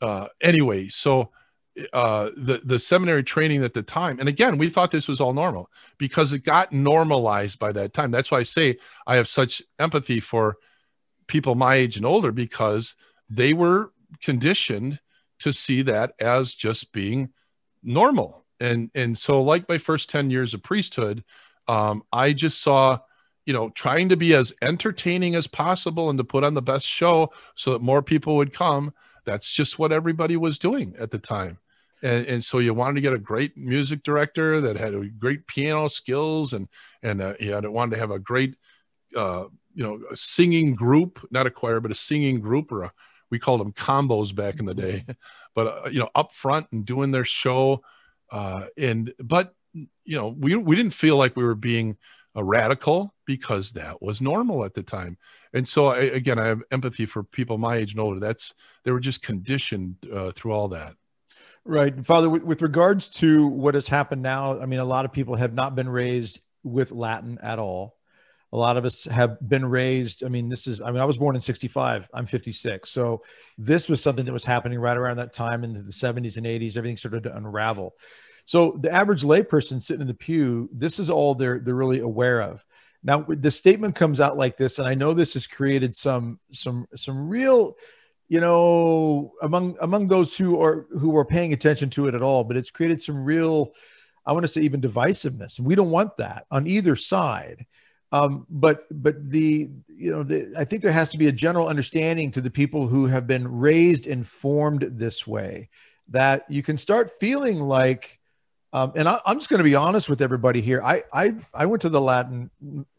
[0.00, 1.30] uh, anyway, so
[1.92, 5.32] uh, the, the seminary training at the time, and again, we thought this was all
[5.32, 8.10] normal because it got normalized by that time.
[8.10, 10.56] That's why I say I have such empathy for
[11.26, 12.94] people my age and older because
[13.28, 15.00] they were conditioned
[15.40, 17.30] to see that as just being
[17.82, 18.44] normal.
[18.60, 21.24] And, and so like my first 10 years of priesthood,
[21.66, 23.00] um, I just saw
[23.46, 26.86] you know, trying to be as entertaining as possible and to put on the best
[26.86, 28.94] show so that more people would come.
[29.24, 31.58] That's just what everybody was doing at the time.
[32.04, 35.88] And, and so you wanted to get a great music director that had great piano
[35.88, 36.68] skills and
[37.02, 38.56] and uh, you had, wanted to have a great
[39.16, 42.92] uh, you know a singing group, not a choir, but a singing group or a,
[43.30, 45.04] we called them combos back in the day,
[45.54, 47.82] but uh, you know up front and doing their show.
[48.30, 51.96] Uh, and but you know we we didn't feel like we were being
[52.34, 55.16] a radical because that was normal at the time.
[55.52, 58.18] And so, I, again, I have empathy for people my age and older.
[58.18, 60.94] That's they were just conditioned uh, through all that.
[61.64, 62.28] Right, Father.
[62.28, 65.54] With, with regards to what has happened now, I mean, a lot of people have
[65.54, 67.96] not been raised with Latin at all.
[68.52, 70.22] A lot of us have been raised.
[70.22, 72.88] I mean, this is, I mean, I was born in 65, I'm 56.
[72.88, 73.22] So
[73.58, 76.76] this was something that was happening right around that time in the 70s and 80s.
[76.76, 77.94] Everything started to unravel.
[78.46, 82.42] So the average layperson sitting in the pew, this is all they're they're really aware
[82.42, 82.64] of.
[83.02, 86.86] Now the statement comes out like this, and I know this has created some some
[86.94, 87.76] some real
[88.28, 92.44] you know, among among those who are who are paying attention to it at all.
[92.44, 93.72] But it's created some real,
[94.24, 97.66] I want to say, even divisiveness, and we don't want that on either side.
[98.12, 101.68] Um, but but the you know the, I think there has to be a general
[101.68, 105.68] understanding to the people who have been raised and formed this way
[106.08, 108.20] that you can start feeling like
[108.72, 110.82] um, and I, am just going to be honest with everybody here.
[110.82, 112.50] I, I I went to the Latin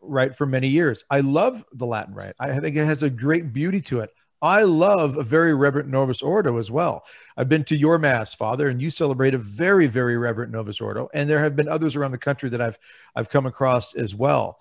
[0.01, 1.03] rite for many years.
[1.09, 2.33] I love the Latin rite.
[2.39, 4.09] I think it has a great beauty to it.
[4.41, 7.05] I love a very reverent Novus Ordo as well.
[7.37, 11.09] I've been to your mass, Father, and you celebrate a very, very reverent Novus Ordo.
[11.13, 12.77] And there have been others around the country that I've
[13.15, 14.59] I've come across as well.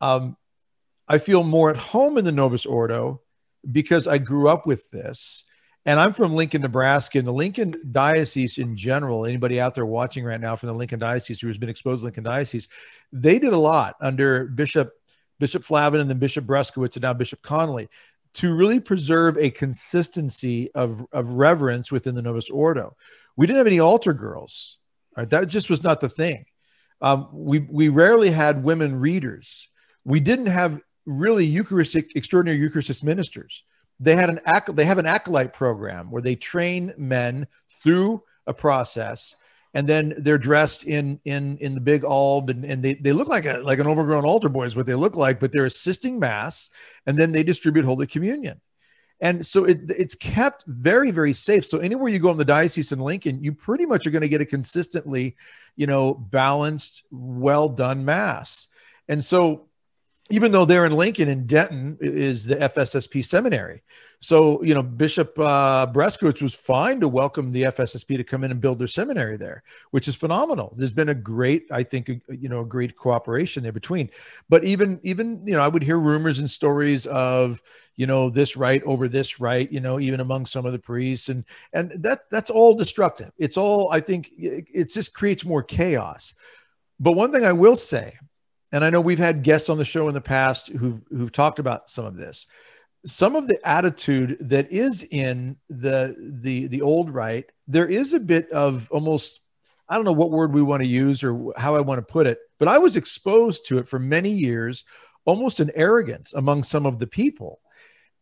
[0.00, 0.36] Um,
[1.06, 3.20] I feel more at home in the Novus Ordo
[3.70, 5.44] because I grew up with this
[5.86, 9.24] and I'm from Lincoln, Nebraska, and the Lincoln Diocese in general.
[9.24, 12.04] Anybody out there watching right now from the Lincoln Diocese who has been exposed to
[12.04, 12.68] Lincoln Diocese,
[13.12, 14.92] they did a lot under Bishop
[15.38, 17.88] Bishop Flavin and then Bishop Bruskewitz and now Bishop Conley
[18.34, 22.96] to really preserve a consistency of, of reverence within the Novus Ordo.
[23.36, 24.78] We didn't have any altar girls.
[25.16, 25.28] Right?
[25.28, 26.44] That just was not the thing.
[27.02, 29.68] Um, we we rarely had women readers.
[30.04, 33.64] We didn't have really Eucharistic, extraordinary Eucharist ministers
[34.00, 34.40] they had an
[34.74, 39.36] they have an acolyte program where they train men through a process
[39.74, 43.28] and then they're dressed in in in the big alb and, and they, they look
[43.28, 46.18] like a like an overgrown altar boy is what they look like but they're assisting
[46.18, 46.70] mass
[47.06, 48.60] and then they distribute holy communion.
[49.22, 51.66] And so it, it's kept very very safe.
[51.66, 54.28] So anywhere you go in the diocese in lincoln you pretty much are going to
[54.28, 55.36] get a consistently
[55.76, 58.68] you know balanced well done mass.
[59.08, 59.69] And so
[60.30, 63.82] even though they're in Lincoln and Denton is the FSSP seminary.
[64.20, 68.50] So, you know, Bishop uh, Bruskewitz was fine to welcome the FSSP to come in
[68.50, 69.62] and build their seminary there,
[69.92, 70.74] which is phenomenal.
[70.76, 74.10] There's been a great, I think, a, you know, a great cooperation there between.
[74.48, 77.62] But even, even, you know, I would hear rumors and stories of,
[77.96, 81.28] you know, this rite over this rite, you know, even among some of the priests,
[81.28, 83.30] and and that that's all destructive.
[83.36, 86.34] It's all, I think, it, it just creates more chaos.
[86.98, 88.16] But one thing I will say
[88.72, 91.58] and I know we've had guests on the show in the past who've who've talked
[91.58, 92.46] about some of this.
[93.06, 98.20] Some of the attitude that is in the the the old rite, there is a
[98.20, 99.40] bit of almost
[99.88, 102.26] I don't know what word we want to use or how I want to put
[102.26, 104.84] it, but I was exposed to it for many years,
[105.24, 107.60] almost an arrogance among some of the people,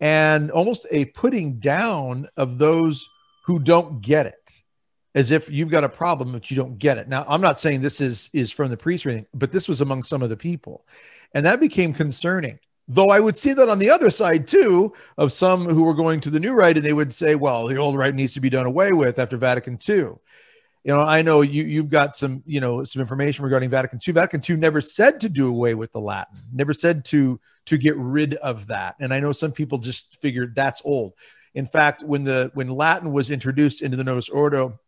[0.00, 3.06] and almost a putting down of those
[3.44, 4.62] who don't get it
[5.18, 7.08] as if you've got a problem but you don't get it.
[7.08, 10.04] Now, I'm not saying this is is from the priest anything, but this was among
[10.04, 10.86] some of the people,
[11.34, 12.60] and that became concerning.
[12.86, 16.20] Though I would see that on the other side too, of some who were going
[16.20, 18.48] to the new rite, and they would say, "Well, the old rite needs to be
[18.48, 19.94] done away with after Vatican II."
[20.84, 24.14] You know, I know you you've got some you know some information regarding Vatican II.
[24.14, 27.96] Vatican II never said to do away with the Latin, never said to to get
[27.96, 28.94] rid of that.
[29.00, 31.14] And I know some people just figured that's old.
[31.54, 34.78] In fact, when the when Latin was introduced into the Novus Ordo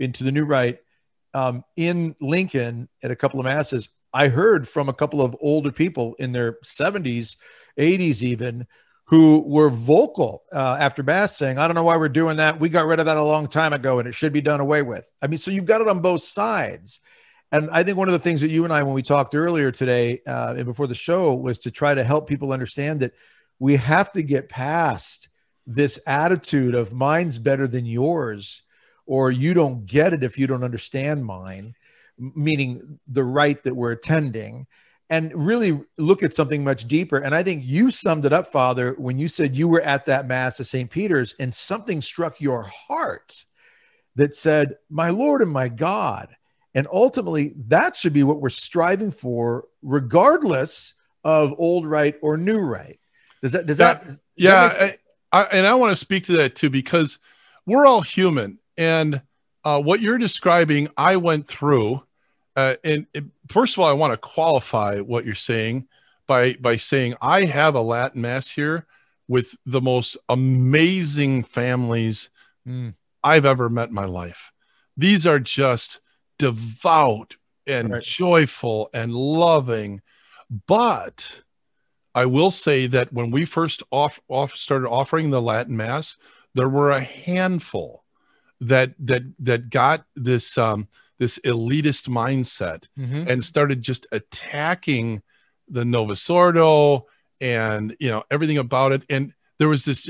[0.00, 0.80] into the new rite
[1.34, 5.70] um, in Lincoln at a couple of masses, I heard from a couple of older
[5.70, 7.36] people in their 70s,
[7.78, 8.66] 80s, even
[9.04, 12.60] who were vocal uh, after mass saying, I don't know why we're doing that.
[12.60, 14.82] We got rid of that a long time ago and it should be done away
[14.82, 15.12] with.
[15.20, 17.00] I mean, so you've got it on both sides.
[17.52, 19.72] And I think one of the things that you and I, when we talked earlier
[19.72, 23.12] today uh, and before the show, was to try to help people understand that
[23.58, 25.28] we have to get past
[25.66, 28.62] this attitude of mine's better than yours
[29.10, 31.74] or you don't get it if you don't understand mine,
[32.16, 34.68] meaning the rite that we're attending,
[35.10, 37.18] and really look at something much deeper.
[37.18, 40.28] And I think you summed it up, Father, when you said you were at that
[40.28, 40.88] Mass at St.
[40.88, 43.46] Peter's and something struck your heart
[44.14, 46.28] that said, My Lord and my God.
[46.76, 50.94] And ultimately, that should be what we're striving for, regardless
[51.24, 53.00] of old rite or new rite.
[53.42, 54.68] Does that, does that, that yeah.
[54.68, 55.00] That
[55.32, 57.18] I, I, and I want to speak to that too, because
[57.66, 59.20] we're all human and
[59.62, 62.02] uh, what you're describing, I went through.
[62.56, 65.86] Uh, and it, first of all, I want to qualify what you're saying
[66.26, 68.86] by by saying I have a Latin mass here
[69.28, 72.30] with the most amazing families
[72.66, 72.94] mm.
[73.22, 74.50] I've ever met in my life.
[74.96, 76.00] These are just
[76.38, 78.02] devout and right.
[78.02, 80.00] joyful and loving.
[80.66, 81.42] But
[82.14, 86.16] I will say that when we first off, off started offering the Latin Mass,
[86.54, 87.99] there were a handful
[88.60, 93.28] that that that got this um, this elitist mindset mm-hmm.
[93.28, 95.22] and started just attacking
[95.68, 97.06] the Novus Ordo
[97.40, 99.02] and you know everything about it.
[99.08, 100.08] And there was this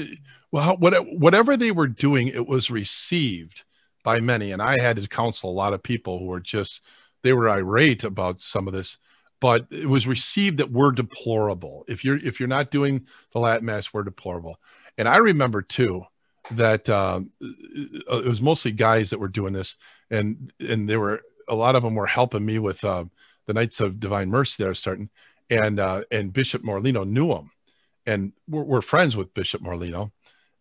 [0.53, 3.65] well, whatever they were doing, it was received
[4.03, 4.51] by many.
[4.51, 6.81] And I had to counsel a lot of people who were just
[7.23, 8.97] they were irate about some of this
[9.41, 11.85] but it was received that we're deplorable.
[11.89, 14.61] If you're if you're not doing the Latin Mass, we're deplorable.
[14.99, 16.05] And I remember too,
[16.53, 19.77] that um, it was mostly guys that were doing this,
[20.11, 23.05] and and they were a lot of them were helping me with uh,
[23.47, 25.11] the Knights of Divine Mercy that I was starting,
[25.49, 27.51] and uh, and Bishop Morlino knew him,
[28.07, 30.13] and we're, we're friends with Bishop Morlino,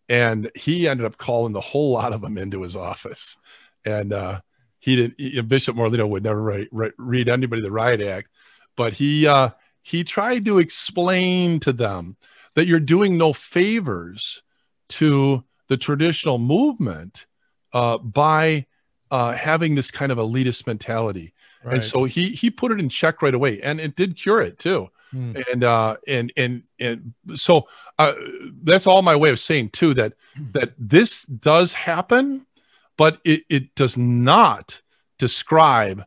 [0.08, 3.36] and he ended up calling the whole lot of them into his office,
[3.84, 4.40] and uh,
[4.78, 5.14] he didn't.
[5.18, 8.28] He, Bishop Morlino would never write, write, read anybody the riot act,
[8.76, 9.50] but he uh,
[9.82, 12.16] he tried to explain to them
[12.54, 14.42] that you're doing no favors
[14.88, 17.26] to the traditional movement
[17.72, 18.66] uh, by
[19.10, 21.32] uh, having this kind of elitist mentality.
[21.62, 21.74] Right.
[21.74, 24.58] And so he he put it in check right away, and it did cure it
[24.58, 24.90] too.
[25.12, 25.36] Hmm.
[25.50, 28.14] And uh, and and and so uh,
[28.62, 30.14] that's all my way of saying too that
[30.52, 32.46] that this does happen,
[32.96, 34.82] but it it does not
[35.18, 36.04] describe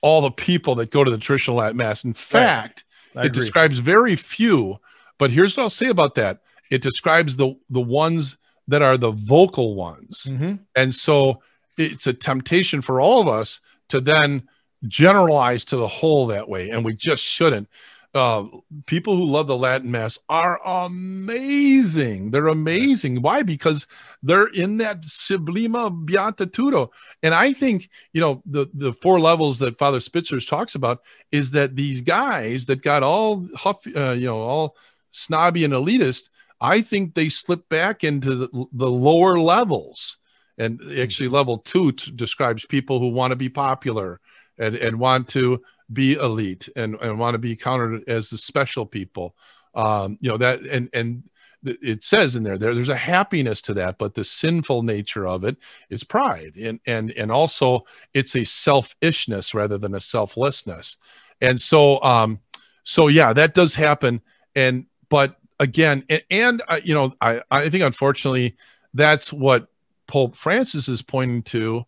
[0.00, 2.02] all the people that go to the traditional Latin mass.
[2.02, 3.26] In fact, right.
[3.26, 4.78] it describes very few.
[5.18, 6.40] But here's what I'll say about that:
[6.70, 8.38] it describes the the ones
[8.70, 10.54] that are the vocal ones, mm-hmm.
[10.74, 11.42] and so
[11.76, 14.48] it's a temptation for all of us to then
[14.88, 17.68] generalize to the whole that way, and we just shouldn't.
[18.12, 18.44] Uh,
[18.86, 22.32] people who love the Latin Mass are amazing.
[22.32, 23.22] They're amazing.
[23.22, 23.44] Why?
[23.44, 23.86] Because
[24.20, 26.88] they're in that sublima beatitudo.
[27.22, 31.52] And I think, you know, the, the four levels that Father Spitzers talks about is
[31.52, 34.76] that these guys that got all huff, uh, you know, all
[35.12, 40.18] snobby and elitist, I think they slip back into the, the lower levels.
[40.58, 41.34] And actually mm-hmm.
[41.34, 44.20] level two t- describes people who want to be popular
[44.58, 48.84] and, and want to be elite and, and want to be counted as the special
[48.84, 49.34] people.
[49.74, 51.22] Um, you know that and and
[51.62, 55.44] it says in there, there there's a happiness to that but the sinful nature of
[55.44, 55.56] it
[55.88, 56.56] is pride.
[56.56, 60.96] And and and also it's a selfishness rather than a selflessness.
[61.40, 62.40] And so um
[62.82, 64.20] so yeah that does happen.
[64.54, 68.56] And but again and, and uh, you know i i think unfortunately
[68.92, 69.68] that's what
[70.10, 71.84] Pope Francis is pointing to.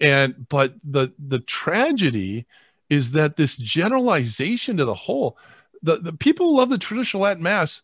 [0.00, 2.46] And but the the tragedy
[2.88, 5.36] is that this generalization to the whole,
[5.82, 7.82] the, the people who love the traditional Latin Mass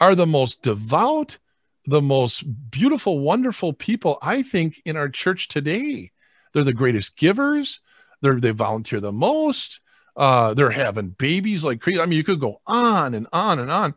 [0.00, 1.38] are the most devout,
[1.86, 6.12] the most beautiful, wonderful people, I think, in our church today.
[6.52, 7.80] They're the greatest givers.
[8.20, 9.80] They're they volunteer the most.
[10.16, 12.00] Uh, they're having babies like crazy.
[12.00, 13.94] I mean, you could go on and on and on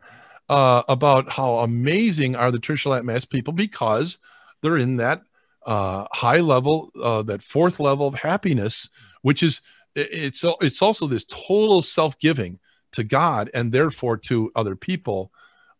[0.48, 4.18] uh, about how amazing are the Latin Mass people because
[4.62, 5.22] they're in that
[5.64, 8.88] uh, high level, uh, that fourth level of happiness,
[9.22, 9.60] which is
[9.94, 12.58] it's it's also this total self giving
[12.92, 15.32] to God and therefore to other people,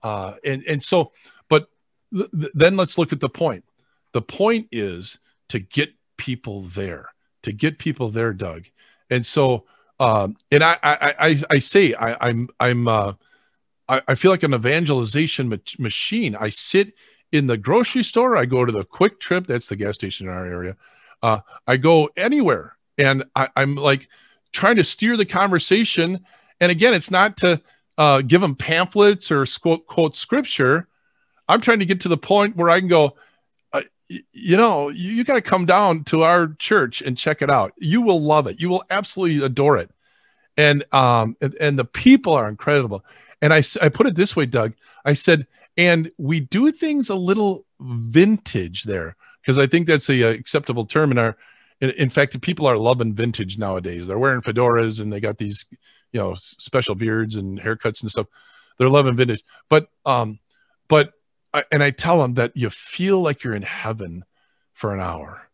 [0.03, 1.13] uh, and and so,
[1.49, 1.69] but
[2.13, 3.65] th- then let's look at the point.
[4.13, 5.19] The point is
[5.51, 7.11] to get people there,
[7.43, 8.65] to get people there, Doug,
[9.11, 9.65] and so.
[9.99, 13.15] Um, and I, I, I, I say I, I'm, I'm, uh,
[13.89, 16.37] I, I feel like an evangelization ma- machine.
[16.37, 16.95] I sit
[17.33, 18.37] in the grocery store.
[18.37, 19.47] I go to the QuikTrip.
[19.47, 20.77] That's the gas station in our area.
[21.23, 24.09] Uh, I go anywhere, and I, am like
[24.53, 26.25] trying to steer the conversation.
[26.61, 27.61] And again, it's not to
[27.99, 30.89] uh, give them pamphlets or quote, quote scripture.
[31.49, 33.17] I'm trying to get to the point where I can go.
[33.73, 37.51] Uh, you know, you, you got to come down to our church and check it
[37.51, 37.73] out.
[37.79, 38.61] You will love it.
[38.61, 39.91] You will absolutely adore it.
[40.59, 43.05] And um and, and the people are incredible.
[43.43, 44.75] And I I put it this way, Doug.
[45.05, 45.47] I said
[45.77, 50.87] and we do things a little vintage there because I think that's a, a, acceptable
[50.87, 51.37] term in our.
[51.81, 54.07] In, in, fact, people are loving vintage nowadays.
[54.07, 55.67] They're wearing fedoras and they got these,
[56.11, 58.29] you know, special beards and haircuts and stuff.
[58.79, 60.39] They're loving vintage, but um,
[60.89, 61.13] but
[61.53, 64.25] I, and I tell them that you feel like you're in heaven
[64.73, 65.49] for an hour,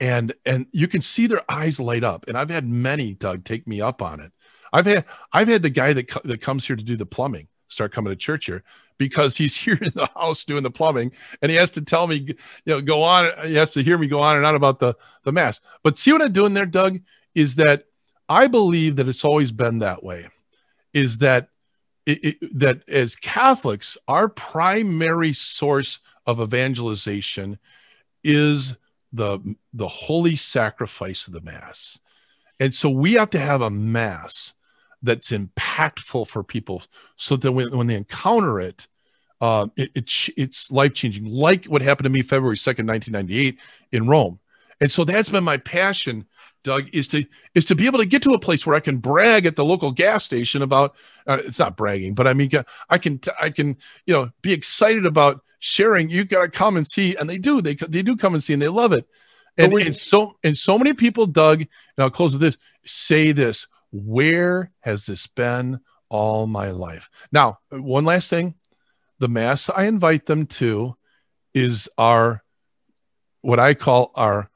[0.00, 2.26] and and you can see their eyes light up.
[2.26, 4.32] And I've had many, Doug, take me up on it.
[4.72, 7.92] I've had I've had the guy that that comes here to do the plumbing start
[7.92, 8.62] coming to church here
[8.98, 12.16] because he's here in the house doing the plumbing and he has to tell me
[12.16, 12.34] you
[12.66, 14.94] know go on he has to hear me go on and on about the
[15.24, 15.60] the mass.
[15.82, 17.00] But see what i'm doing there doug
[17.34, 17.84] is that
[18.28, 20.28] i believe that it's always been that way
[20.92, 21.48] is that
[22.04, 27.58] it, it, that as catholics our primary source of evangelization
[28.24, 28.76] is
[29.12, 31.98] the the holy sacrifice of the mass.
[32.58, 34.54] And so we have to have a mass
[35.02, 36.82] that's impactful for people
[37.16, 38.86] so that when, when they encounter it,
[39.40, 43.58] uh, it, it it's life changing, like what happened to me February 2nd, 1998
[43.90, 44.38] in Rome.
[44.80, 46.26] And so that's been my passion,
[46.64, 47.24] Doug, is to
[47.54, 49.64] is to be able to get to a place where I can brag at the
[49.64, 50.94] local gas station about
[51.26, 52.50] uh, it's not bragging, but I mean
[52.88, 53.76] I can I can
[54.06, 56.08] you know be excited about sharing.
[56.08, 58.52] You got to come and see, and they do they they do come and see,
[58.52, 59.06] and they love it.
[59.58, 63.66] And, and so and so many people, Doug, and I'll close with this: say this
[63.92, 67.08] where has this been all my life?
[67.30, 68.54] Now, one last thing
[69.18, 70.96] the mass I invite them to
[71.54, 72.42] is our
[73.42, 74.50] what I call our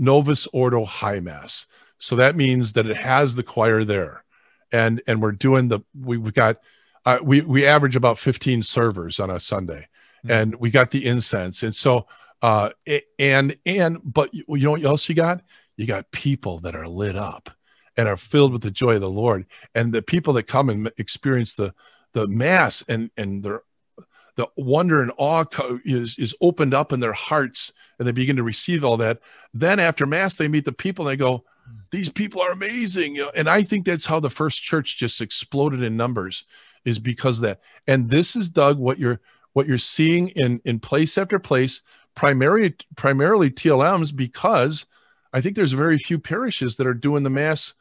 [0.00, 1.66] Novus Ordo High Mass.
[1.98, 4.24] So that means that it has the choir there,
[4.72, 6.56] and and we're doing the we we got
[7.04, 9.88] uh, we we average about 15 servers on a Sunday,
[10.24, 10.30] mm-hmm.
[10.30, 12.06] and we got the incense, and so
[12.42, 12.70] uh
[13.18, 15.42] and and but you know what else you got?
[15.76, 17.50] You got people that are lit up
[18.00, 19.44] and are filled with the joy of the Lord,
[19.74, 21.74] and the people that come and experience the
[22.14, 23.62] the mass and and their
[24.36, 25.44] the wonder and awe
[25.84, 29.20] is is opened up in their hearts and they begin to receive all that.
[29.52, 31.44] Then after mass they meet the people and they go
[31.92, 33.20] these people are amazing.
[33.34, 36.44] And i think that's how the first church just exploded in numbers
[36.86, 37.60] is because that.
[37.86, 39.20] And this is doug what you're
[39.52, 41.82] what you're seeing in in place after place
[42.14, 44.86] primarily primarily tlms because
[45.32, 47.74] i think there's very few parishes that are doing the mass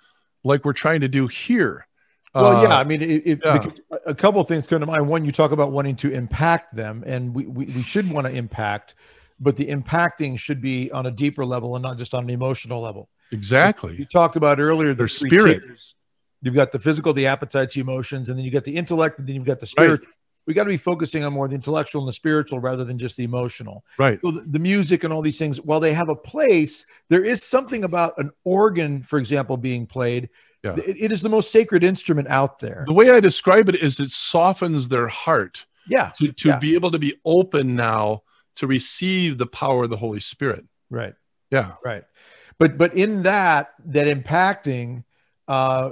[0.43, 1.87] like we're trying to do here
[2.33, 3.65] well, yeah, uh, I mean, it, yeah.
[4.05, 5.07] a couple of things come to mind.
[5.07, 8.33] One, you talk about wanting to impact them, and we, we, we should want to
[8.33, 8.93] impact,
[9.39, 12.81] but the impacting should be on a deeper level and not just on an emotional
[12.81, 13.09] level.
[13.31, 13.95] Exactly.
[13.95, 15.63] You, talked about earlier their spirit.
[15.63, 15.95] Tiers.
[16.41, 19.27] You've got the physical, the appetites, the emotions, and then you got the intellect, and
[19.27, 20.01] then you've got the spirit.
[20.01, 20.09] Right.
[20.49, 23.15] We got to be focusing on more the intellectual and the spiritual rather than just
[23.15, 23.85] the emotional.
[23.97, 24.19] Right.
[24.21, 27.43] So the, the music and all these things, while they have a place, there is
[27.43, 30.29] something about an organ, for example, being played
[30.63, 30.75] yeah.
[30.75, 32.83] It, it is the most sacred instrument out there.
[32.85, 35.65] The way I describe it is it softens their heart.
[35.87, 36.11] Yeah.
[36.19, 36.59] To, to yeah.
[36.59, 38.23] be able to be open now
[38.55, 40.65] to receive the power of the Holy Spirit.
[40.89, 41.15] Right.
[41.49, 41.73] Yeah.
[41.83, 42.03] Right.
[42.57, 45.05] But but in that that impacting
[45.49, 45.89] uh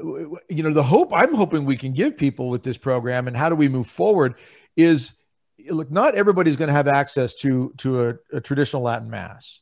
[0.50, 3.50] you know the hope I'm hoping we can give people with this program and how
[3.50, 4.36] do we move forward
[4.78, 5.12] is
[5.70, 9.60] look not everybody's going to have access to to a, a traditional Latin mass.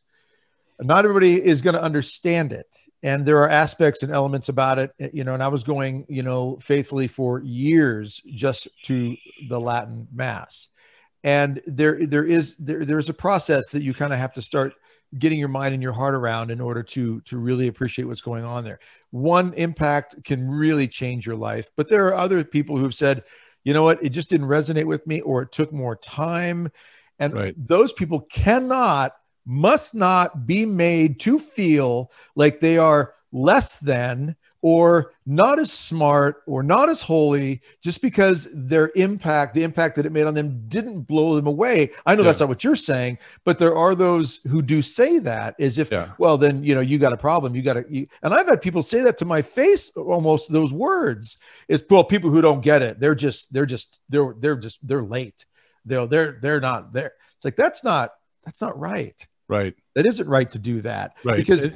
[0.81, 2.67] Not everybody is going to understand it
[3.05, 6.23] and there are aspects and elements about it you know and i was going you
[6.23, 9.15] know faithfully for years just to
[9.47, 10.69] the latin mass
[11.23, 14.73] and there there is there, there's a process that you kind of have to start
[15.17, 18.43] getting your mind and your heart around in order to to really appreciate what's going
[18.43, 18.79] on there.
[19.11, 23.23] One impact can really change your life but there are other people who've said
[23.65, 24.01] you know what?
[24.01, 26.71] It just didn't resonate with me or it took more time.
[27.19, 27.55] And right.
[27.57, 29.13] those people cannot
[29.45, 34.35] must not be made to feel like they are less than
[34.67, 40.07] or not as smart or not as holy just because their impact, the impact that
[40.07, 41.91] it made on them, didn't blow them away.
[42.03, 42.29] I know yeah.
[42.29, 45.91] that's not what you're saying, but there are those who do say that as if,
[45.91, 46.13] yeah.
[46.17, 47.53] well, then you know you got a problem.
[47.53, 51.37] You got to, and I've had people say that to my face, almost those words.
[51.67, 55.03] Is well, people who don't get it, they're just, they're just, they're, they're just, they're
[55.03, 55.45] late.
[55.85, 57.13] They're, they're, they're not there.
[57.35, 58.13] It's like that's not,
[58.43, 59.27] that's not right.
[59.47, 59.75] Right.
[59.93, 61.13] That isn't right to do that.
[61.23, 61.37] Right.
[61.37, 61.71] Because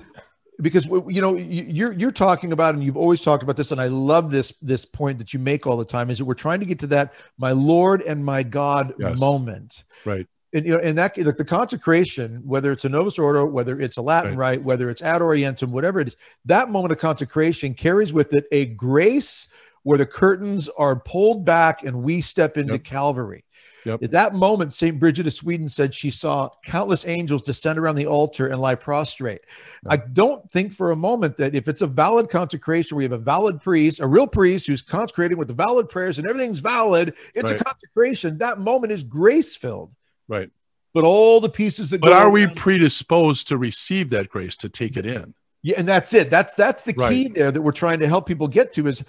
[0.62, 3.88] because you know you're you're talking about and you've always talked about this and I
[3.88, 6.66] love this this point that you make all the time is that we're trying to
[6.66, 9.20] get to that my Lord and my God yes.
[9.20, 9.84] moment.
[10.06, 10.28] Right.
[10.52, 13.98] And you know, and that like the consecration, whether it's a Novus Ordo, whether it's
[13.98, 14.58] a Latin right.
[14.58, 18.46] rite, whether it's ad orientem, whatever it is, that moment of consecration carries with it
[18.52, 19.48] a grace
[19.84, 22.84] where the curtains are pulled back and we step into yep.
[22.84, 23.44] Calvary.
[23.86, 24.04] Yep.
[24.04, 25.00] At that moment, St.
[25.00, 29.42] Bridget of Sweden said she saw countless angels descend around the altar and lie prostrate.
[29.86, 29.94] Yep.
[29.94, 33.18] I don't think for a moment that if it's a valid consecration, we have a
[33.18, 37.52] valid priest, a real priest who's consecrating with the valid prayers and everything's valid, it's
[37.52, 37.62] right.
[37.62, 38.38] a consecration.
[38.38, 39.94] That moment is grace filled.
[40.28, 40.50] Right.
[40.94, 44.98] But all the pieces that But are we predisposed to receive that grace, to take
[44.98, 45.36] it in?
[45.62, 46.30] Yeah, and that's it.
[46.30, 47.34] That's that's the key right.
[47.34, 49.04] there that we're trying to help people get to is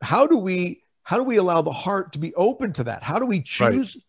[0.00, 3.02] how do we how do we allow the heart to be open to that?
[3.02, 4.02] How do we choose right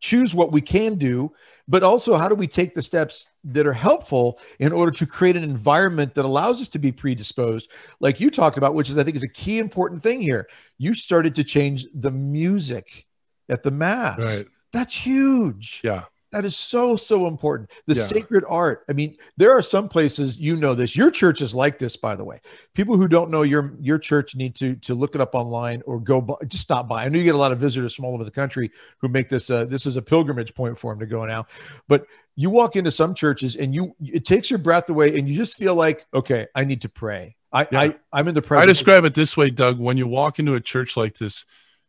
[0.00, 1.32] choose what we can do,
[1.66, 5.36] but also how do we take the steps that are helpful in order to create
[5.36, 7.70] an environment that allows us to be predisposed,
[8.00, 10.48] like you talked about, which is I think is a key important thing here.
[10.78, 13.06] You started to change the music
[13.48, 14.22] at the mass.
[14.22, 14.46] Right.
[14.72, 15.80] That's huge.
[15.82, 16.04] Yeah.
[16.30, 17.70] That is so, so important.
[17.86, 18.02] The yeah.
[18.02, 18.84] sacred art.
[18.88, 20.94] I mean, there are some places you know this.
[20.94, 22.40] Your church is like this, by the way.
[22.74, 25.98] People who don't know your your church need to to look it up online or
[25.98, 27.04] go by, just stop by.
[27.04, 29.30] I know you get a lot of visitors from all over the country who make
[29.30, 31.46] this uh, this is a pilgrimage point for them to go now.
[31.88, 32.04] But
[32.36, 35.56] you walk into some churches and you it takes your breath away and you just
[35.56, 37.36] feel like, okay, I need to pray.
[37.52, 37.80] I, yeah.
[37.80, 38.64] I I'm in the presence.
[38.64, 39.78] I describe it this way, Doug.
[39.78, 41.46] When you walk into a church like this,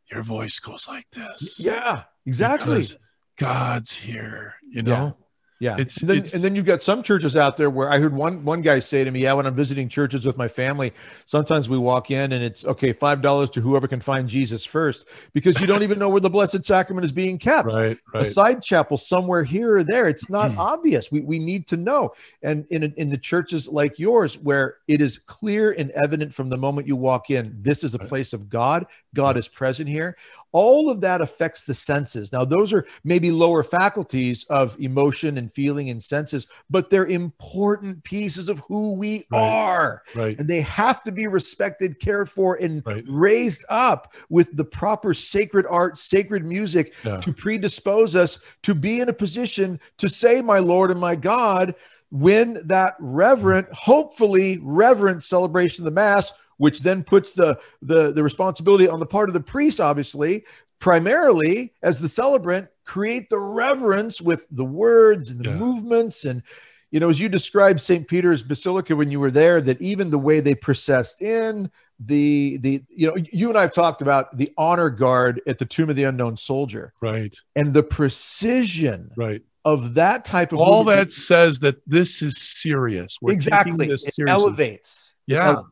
[0.10, 1.60] your voice goes like this.
[1.60, 2.78] Yeah, exactly.
[2.78, 2.98] Because
[3.40, 5.16] God's here, you know?
[5.62, 5.78] Yeah.
[5.78, 5.82] yeah.
[5.82, 8.14] It's, and, then, it's, and then you've got some churches out there where I heard
[8.14, 10.92] one one guy say to me, Yeah, when I'm visiting churches with my family,
[11.26, 15.06] sometimes we walk in and it's okay, five dollars to whoever can find Jesus first,
[15.32, 17.74] because you don't even know where the Blessed Sacrament is being kept.
[17.74, 18.24] Right, right.
[18.24, 20.10] A side chapel somewhere here or there.
[20.10, 20.60] It's not hmm.
[20.60, 21.14] obvious.
[21.14, 22.12] We, we need to know.
[22.44, 26.58] And in in the churches like yours, where it is clear and evident from the
[26.58, 28.08] moment you walk in, this is a right.
[28.10, 28.86] place of God,
[29.16, 30.18] God is present here.
[30.52, 32.32] All of that affects the senses.
[32.32, 38.04] Now, those are maybe lower faculties of emotion and feeling and senses, but they're important
[38.04, 39.40] pieces of who we Right.
[39.40, 40.04] are.
[40.16, 40.40] Right.
[40.40, 43.04] And they have to be respected, cared for, and Right.
[43.08, 47.18] raised up with the proper sacred art, sacred music Yeah.
[47.18, 51.76] to predispose us to be in a position to say, My Lord and my God,
[52.12, 58.22] when that reverent, hopefully reverent celebration of the Mass, which then puts the, the, the
[58.24, 60.46] responsibility on the part of the priest, obviously,
[60.80, 65.56] primarily as the celebrant, create the reverence with the words and the Yeah.
[65.58, 66.44] movements and
[66.92, 68.08] you know, as you described St.
[68.08, 72.82] Peter's Basilica when you were there, that even the way they processed in the the
[72.90, 75.96] you know, you and I have talked about the honor guard at the Tomb of
[75.96, 77.36] the Unknown Soldier Right.
[77.56, 79.44] and the precision Right.
[79.66, 81.10] of that type of All movement.
[81.10, 83.18] that says that this is serious.
[83.22, 85.14] We're exactly this it elevates.
[85.28, 85.46] It Yeah.
[85.46, 85.70] elevates.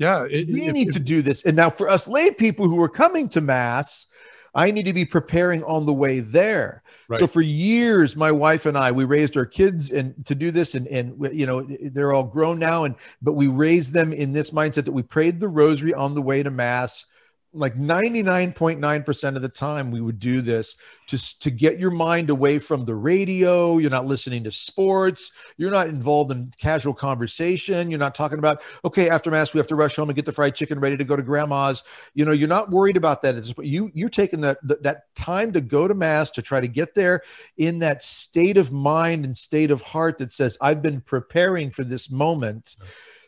[0.00, 0.24] Yeah.
[0.28, 1.44] it- we need to do this.
[1.44, 4.06] And now for us lay people who are coming to mass,
[4.54, 6.82] I need to be preparing on the way there.
[7.20, 10.74] So for years, my wife and I, we raised our kids and to do this
[10.74, 12.84] and, and you know, they're all grown now.
[12.84, 16.22] And, but we raised them in this mindset that we prayed the rosary on the
[16.22, 17.04] way to mass.
[17.52, 20.76] Like 99.9% of the time we would do this
[21.08, 23.78] just to get your mind away from the radio.
[23.78, 25.32] You're not listening to sports.
[25.56, 27.90] You're not involved in casual conversation.
[27.90, 30.32] You're not talking about, okay, after mass, we have to rush home and get the
[30.32, 31.82] fried chicken ready to go to grandma's.
[32.14, 33.34] You know, you're not worried about that.
[33.34, 36.68] It's, you, you're taking that, that, that time to go to mass to try to
[36.68, 37.22] get there
[37.56, 41.82] in that state of mind and state of heart that says, I've been preparing for
[41.82, 42.76] this moment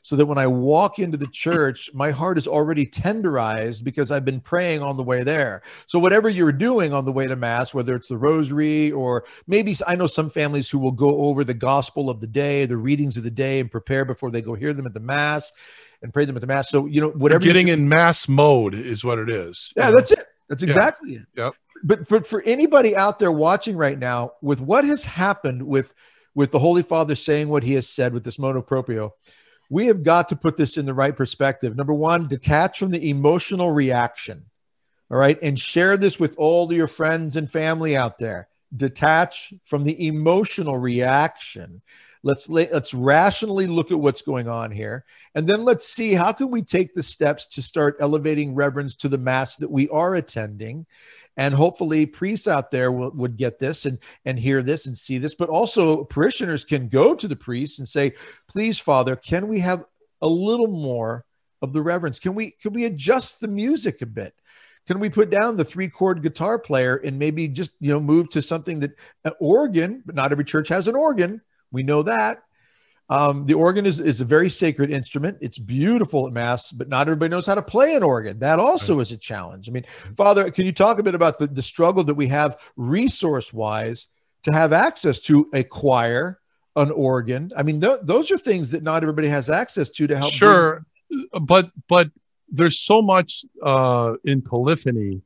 [0.03, 4.25] so that when I walk into the church, my heart is already tenderized because I've
[4.25, 5.63] been praying on the way there.
[5.87, 9.77] So, whatever you're doing on the way to Mass, whether it's the rosary or maybe
[9.87, 13.17] I know some families who will go over the gospel of the day, the readings
[13.17, 15.53] of the day, and prepare before they go hear them at the Mass
[16.03, 16.69] and pray them at the Mass.
[16.69, 19.73] So, you know, whatever getting in mass mode is what it is.
[19.77, 20.27] yeah, that's it.
[20.49, 20.69] That's Yeah.
[20.69, 21.27] exactly it.
[21.37, 21.55] Yep.
[21.85, 25.95] But but for anybody out there watching right now, with what has happened with
[26.35, 29.15] with the Holy Father saying what he has said with this motu proprio,
[29.73, 31.75] we have got to put this in the right perspective.
[31.75, 34.45] Number one, detach from the emotional reaction.
[35.11, 35.39] All right.
[35.41, 38.49] And share this with all your friends and family out there.
[38.77, 41.81] Detach from the emotional reaction.
[42.23, 45.07] Let's let's rationally look at what's going on here.
[45.35, 49.09] And then let's see how can we take the steps to start elevating reverence to
[49.09, 50.85] the mass that we are attending.
[51.37, 55.19] And hopefully priests out there will, would get this and, and hear this and see
[55.19, 58.13] this, but also parishioners can go to the priest and say,
[58.49, 59.85] please, Father, can we have
[60.21, 61.25] a little more
[61.63, 62.19] of the reverence?
[62.19, 64.35] Can we can we adjust the music a bit?
[64.87, 68.29] Can we put down the three chord guitar player and maybe just you know move
[68.31, 68.93] to something that
[69.25, 71.41] an organ, but not every church has an organ.
[71.71, 72.43] We know that.
[73.13, 75.37] Um, the organ is, is a very sacred instrument.
[75.43, 78.39] It's beautiful at Mass, but not everybody knows how to play an organ.
[78.39, 79.69] That also is a challenge.
[79.69, 79.85] I mean,
[80.17, 84.07] Father, can you talk a bit about the, the struggle that we have resource wise
[84.45, 86.41] to have access to a choir,
[86.75, 87.53] an organ?
[87.55, 90.33] I mean, th- those are things that not everybody has access to to help.
[90.33, 90.87] Sure.
[91.39, 92.09] But but
[92.49, 95.21] there's so much uh, in polyphony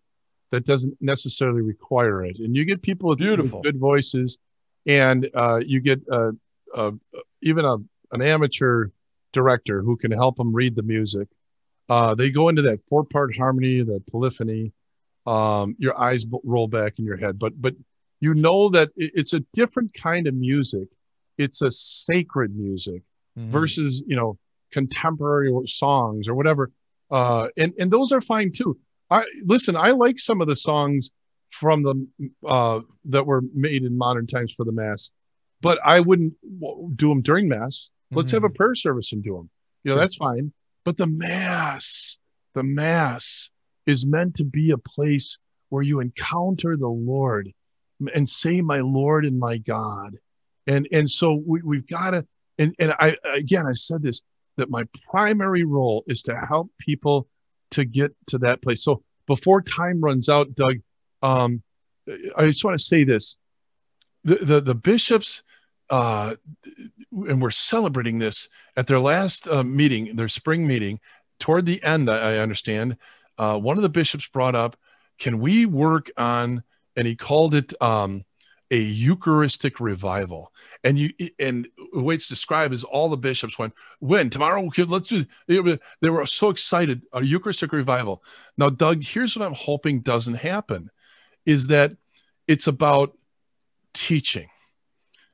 [0.51, 2.41] that doesn't necessarily require it.
[2.41, 3.63] And you get people with, with Beautiful.
[3.63, 4.39] good voices,
[4.87, 6.33] and uh, you get uh,
[6.77, 6.93] uh,
[7.43, 7.77] even a
[8.13, 8.89] an amateur
[9.33, 11.29] director who can help them read the music.
[11.89, 14.73] Uh, they go into that four part harmony, that polyphony.
[15.27, 17.75] Um, your eyes b- roll back in your head, but but
[18.21, 20.89] you know that it- it's a different kind of music.
[21.37, 23.03] It's a sacred music
[23.37, 23.51] Mhm.
[23.51, 24.39] versus you know
[24.71, 26.71] contemporary songs or whatever
[27.11, 28.77] uh and and those are fine too
[29.11, 31.11] i listen i like some of the songs
[31.51, 31.95] from the
[32.47, 35.13] uh that were made in modern times for the mass
[35.61, 36.35] but i wouldn't
[36.97, 37.91] do them during mass.
[38.13, 39.51] Let's have a prayer service and do them
[39.85, 40.01] you know Sure.
[40.01, 40.53] that's fine.
[40.85, 42.19] But the mass
[42.55, 43.51] the mass
[43.87, 45.39] is meant to be a place
[45.69, 47.53] where you encounter the lord
[48.15, 50.17] and say my lord and my god.
[50.67, 52.27] And and so we, we've got to
[52.59, 54.23] and and i again i said this
[54.57, 57.29] that my primary role is to help people
[57.71, 58.83] to get to that place.
[58.83, 60.77] So before time runs out doug
[61.23, 61.63] um
[62.37, 63.37] i just want to say this.
[64.25, 65.45] The the, the bishops
[65.91, 66.35] uh
[67.13, 71.01] and we're celebrating this at their last uh, meeting their spring meeting
[71.39, 72.97] toward the end i understand
[73.39, 74.77] uh, one of the bishops brought up
[75.19, 76.63] can we work on
[76.97, 78.25] and he called it um,
[78.71, 80.53] a eucharistic revival.
[80.83, 84.31] And you and the way it's described is all the bishops went when?
[84.31, 84.69] Tomorrow?
[84.77, 88.23] Let's do were, they were so excited a eucharistic revival.
[88.57, 90.91] Now doug here's what i'm hoping doesn't happen
[91.45, 91.97] is that
[92.49, 93.17] it's about
[93.95, 94.49] teaching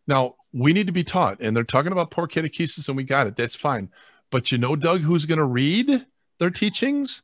[0.06, 3.26] now we need to be taught and they're talking about poor catechesis and we got
[3.26, 3.88] it that's fine
[4.30, 6.06] but you know doug who's going to read
[6.38, 7.22] their teachings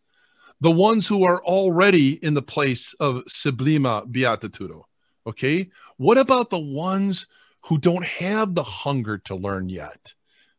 [0.61, 4.83] the ones who are already in the place of sublima beatitudo.
[5.27, 5.71] Okay.
[5.97, 7.27] What about the ones
[7.63, 10.15] who don't have the hunger to learn yet?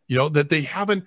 [0.07, 1.05] You know, that they haven't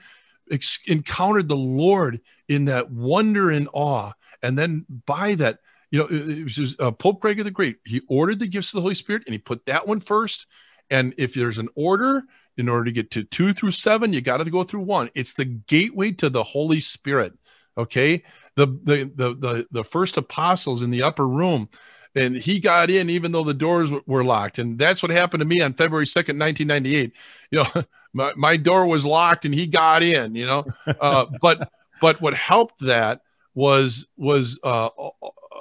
[0.51, 4.13] ex- encountered the Lord in that wonder and awe.
[4.43, 5.59] And then by that,
[5.91, 7.77] you know, it was uh, Pope Gregory the Great.
[7.85, 10.47] He ordered the gifts of the Holy Spirit and he put that one first.
[10.93, 12.25] And if there's an order,
[12.57, 15.11] in order to get to two through seven, you got to go through one.
[15.15, 17.33] It's the gateway to the Holy Spirit.
[17.79, 18.23] Okay.
[18.57, 21.71] The, the, the, the, the first apostles in the upper room,
[22.15, 24.59] and he got in even though the doors were locked.
[24.59, 27.13] And that's what happened to me on February 2nd, 1998.
[27.51, 30.67] You know, my, my door was locked and he got in, you know,
[31.01, 31.73] uh, but,
[32.03, 33.23] but what helped that
[33.55, 34.91] was, was, uh,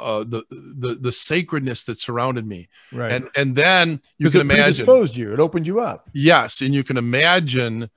[0.02, 2.70] uh, the the the sacredness that surrounded me.
[2.91, 3.12] Right.
[3.12, 5.34] And and then you can it imagine predisposed you.
[5.34, 6.10] It opened you up.
[6.14, 7.89] Yes, and you can imagine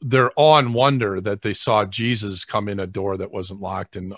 [0.00, 3.96] their awe and wonder that they saw Jesus come in a door that wasn't locked,
[3.96, 4.14] and.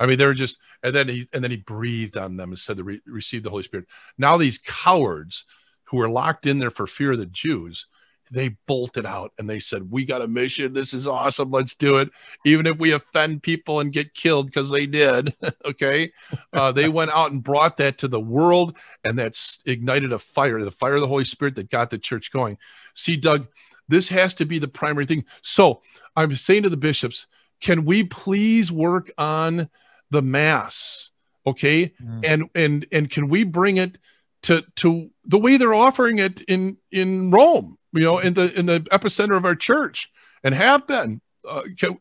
[0.00, 2.58] I mean they were just, and then he and then he breathed on them and
[2.58, 3.86] said to re- receive the Holy Spirit.
[4.16, 5.44] Now these cowards
[5.84, 7.86] who were locked in there for fear of the Jews,
[8.30, 10.72] they bolted out and they said, "We got a mission.
[10.72, 11.50] This is awesome.
[11.50, 12.10] Let's do it,
[12.44, 16.12] even if we offend people and get killed because they did." okay,
[16.52, 20.62] uh, they went out and brought that to the world, and that's ignited a fire,
[20.64, 22.58] the fire of the Holy Spirit that got the church going.
[22.94, 23.46] See, Doug,
[23.88, 25.24] this has to be the primary thing.
[25.42, 25.80] So
[26.16, 27.26] I'm saying to the bishops,
[27.60, 29.68] can we please work on
[30.10, 31.10] the mass?
[31.46, 32.20] Okay, Mm.
[32.24, 33.96] and and and can we bring it
[34.42, 37.77] to to the way they're offering it in in Rome?
[37.92, 40.10] You know, in the in the epicenter of our church,
[40.42, 41.20] and have been.
[41.48, 41.96] Uh, can,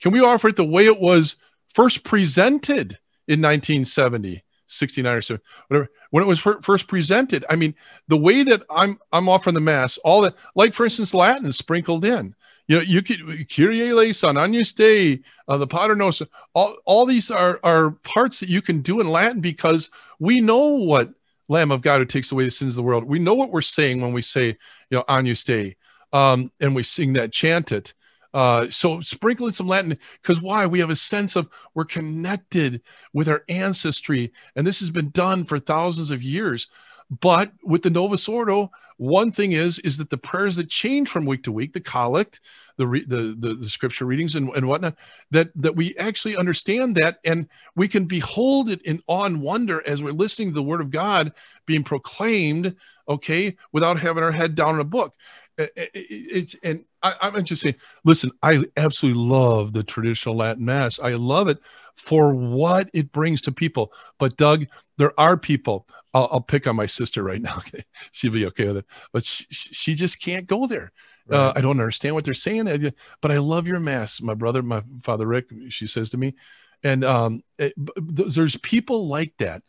[0.00, 1.36] can we offer it the way it was
[1.74, 5.38] first presented in 1970, 69 or so,
[5.68, 7.44] whatever, when it was fir- first presented?
[7.50, 7.74] I mean,
[8.08, 12.04] the way that I'm I'm offering the mass, all that, like for instance, Latin sprinkled
[12.04, 12.34] in.
[12.66, 16.26] You know, you could Kyrie eleison, Agnus Dei, uh, the Pater Noster.
[16.54, 20.68] All all these are are parts that you can do in Latin because we know
[20.68, 21.12] what
[21.48, 23.04] Lamb of God who takes away the sins of the world.
[23.04, 24.46] We know what we're saying when we say,
[24.90, 25.76] you know, Agnus Dei,
[26.12, 27.94] um, and we sing that, chant it.
[28.32, 30.66] Uh, so sprinkle in some Latin because why?
[30.66, 32.82] We have a sense of we're connected
[33.12, 36.66] with our ancestry, and this has been done for thousands of years.
[37.10, 41.26] But with the Novus Ordo, one thing is is that the prayers that change from
[41.26, 42.40] week to week, the collect,
[42.76, 44.96] the re- the, the the scripture readings and, and whatnot,
[45.30, 49.82] that that we actually understand that, and we can behold it in awe and wonder
[49.86, 51.32] as we're listening to the Word of God
[51.66, 52.76] being proclaimed,
[53.08, 55.14] okay, without having our head down in a book.
[55.58, 60.64] It- it- It's and I, I'm just saying, listen, I absolutely love the traditional Latin
[60.64, 60.98] Mass.
[60.98, 61.58] I love it
[61.96, 63.92] for what it brings to people.
[64.18, 64.66] But Doug,
[64.98, 65.86] there are people.
[66.14, 67.58] I'll, I'll pick on my sister right now.
[67.68, 70.92] Okay, she'll be okay with it, but she, she just can't go there.
[71.30, 72.92] Uh, I don't understand what they're saying, I-
[73.22, 74.20] but I love your mass.
[74.20, 76.34] My brother, my father Rick, she says to me,
[76.82, 77.74] and um, it-
[78.16, 79.62] th- there's people like that.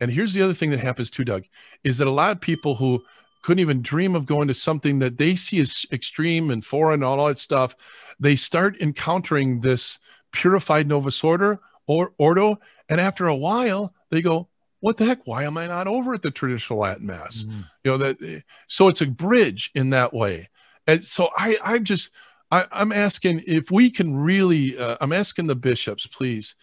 [0.00, 1.44] And here's the other thing that happens too, Doug,
[1.82, 3.02] is that a lot of people who
[3.42, 7.04] couldn't even dream of going to something that they see as extreme and foreign, and
[7.04, 7.74] all that stuff,
[8.18, 9.98] they start encountering this
[10.32, 12.58] purified Novus Order or Ordo,
[12.88, 14.48] and after a while, they go,
[14.80, 15.26] "What the heck?
[15.26, 17.64] Why am I not over at the traditional Latin Mass?" Mhm.
[17.84, 20.48] you know that so it's a bridge in that way
[20.86, 22.10] and so i i'm just
[22.50, 26.54] I, i'm asking if we can really uh, i'm asking the bishops please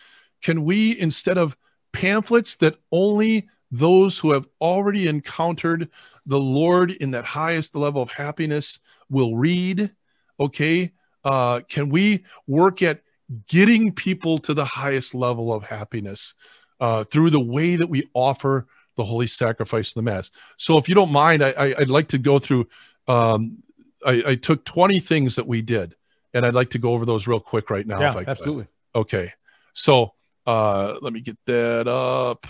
[0.43, 1.55] can we instead of
[1.93, 5.89] pamphlets that only those who have already encountered
[6.25, 9.91] the lord in that highest level of happiness will read
[10.39, 10.91] okay
[11.23, 13.01] uh can we work at
[13.47, 16.33] getting people to the highest level of happiness
[16.79, 20.87] uh through the way that we offer the holy sacrifice of the mass so if
[20.89, 22.67] you don't mind, I, I, I'd like to go through.
[23.07, 23.63] Um,
[24.05, 25.95] I, I took 20 things that we did,
[26.33, 27.99] and I'd like to go over those real quick right now.
[27.99, 28.29] yeah, if I could.
[28.29, 28.67] absolutely.
[28.93, 29.33] Okay.
[29.73, 30.13] So
[30.45, 32.45] uh, let me get that up.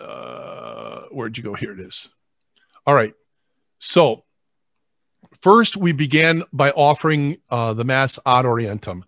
[0.00, 1.54] Uh, where'd you go?
[1.54, 2.08] Here it is.
[2.86, 3.14] All right.
[3.78, 4.24] So
[5.42, 9.02] first, we began by offering uh, the Mass ad orientem.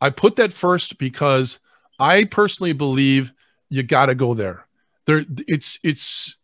[0.00, 1.60] I put that first because
[1.98, 3.32] I personally believe
[3.68, 4.66] you got to go there.
[5.06, 6.36] There, it's it's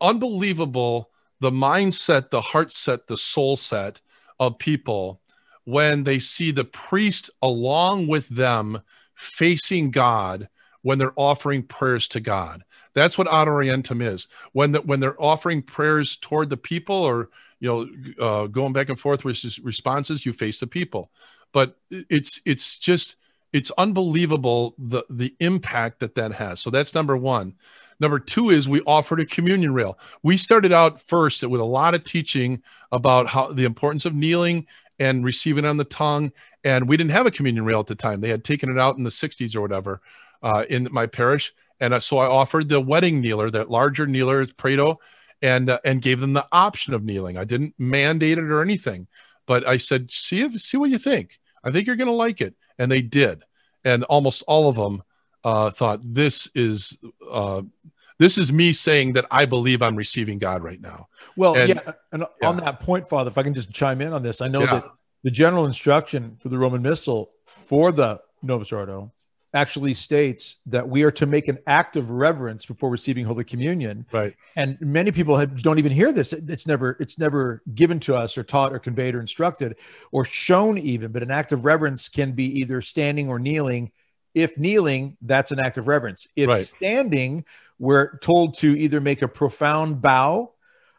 [0.00, 4.00] unbelievable the mindset, the heart set, the soul set
[4.40, 5.20] of people
[5.64, 8.82] when they see the priest along with them
[9.14, 10.48] facing God
[10.82, 12.64] when they're offering prayers to God.
[12.94, 14.28] That's what ad orientem is.
[14.52, 17.28] When the, when they're offering prayers toward the people, or
[17.60, 21.10] you know, uh, going back and forth with responses, you face the people.
[21.52, 23.16] But it's it's just
[23.52, 26.60] it's unbelievable the the impact that that has.
[26.60, 27.54] So that's number one.
[28.00, 29.98] Number two is we offered a communion rail.
[30.22, 34.66] We started out first with a lot of teaching about how the importance of kneeling
[34.98, 36.32] and receiving on the tongue.
[36.64, 38.20] And we didn't have a communion rail at the time.
[38.20, 40.00] They had taken it out in the 60s or whatever
[40.42, 41.52] uh, in my parish.
[41.84, 45.00] And uh, so I offered the wedding kneeler, that larger kneeler, Prado,
[45.42, 47.36] and uh, and gave them the option of kneeling.
[47.36, 49.06] I didn't mandate it or anything,
[49.46, 51.38] but I said, see if see what you think.
[51.62, 53.42] I think you're going to like it, and they did.
[53.84, 55.02] And almost all of them
[55.44, 56.96] uh, thought this is
[57.30, 57.60] uh,
[58.18, 61.08] this is me saying that I believe I'm receiving God right now.
[61.36, 62.48] Well, and, yeah, and yeah.
[62.48, 64.74] on that point, Father, if I can just chime in on this, I know yeah.
[64.76, 64.84] that
[65.22, 69.12] the general instruction for the Roman Missal for the Novus Ordo
[69.54, 74.04] actually states that we are to make an act of reverence before receiving Holy Communion.
[74.12, 74.34] Right.
[74.56, 76.32] And many people have, don't even hear this.
[76.32, 79.76] It's never it's never given to us or taught or conveyed or instructed
[80.10, 81.12] or shown even.
[81.12, 83.92] But an act of reverence can be either standing or kneeling.
[84.34, 86.26] If kneeling, that's an act of reverence.
[86.34, 86.64] If right.
[86.64, 87.44] standing,
[87.78, 90.52] we're told to either make a profound bow,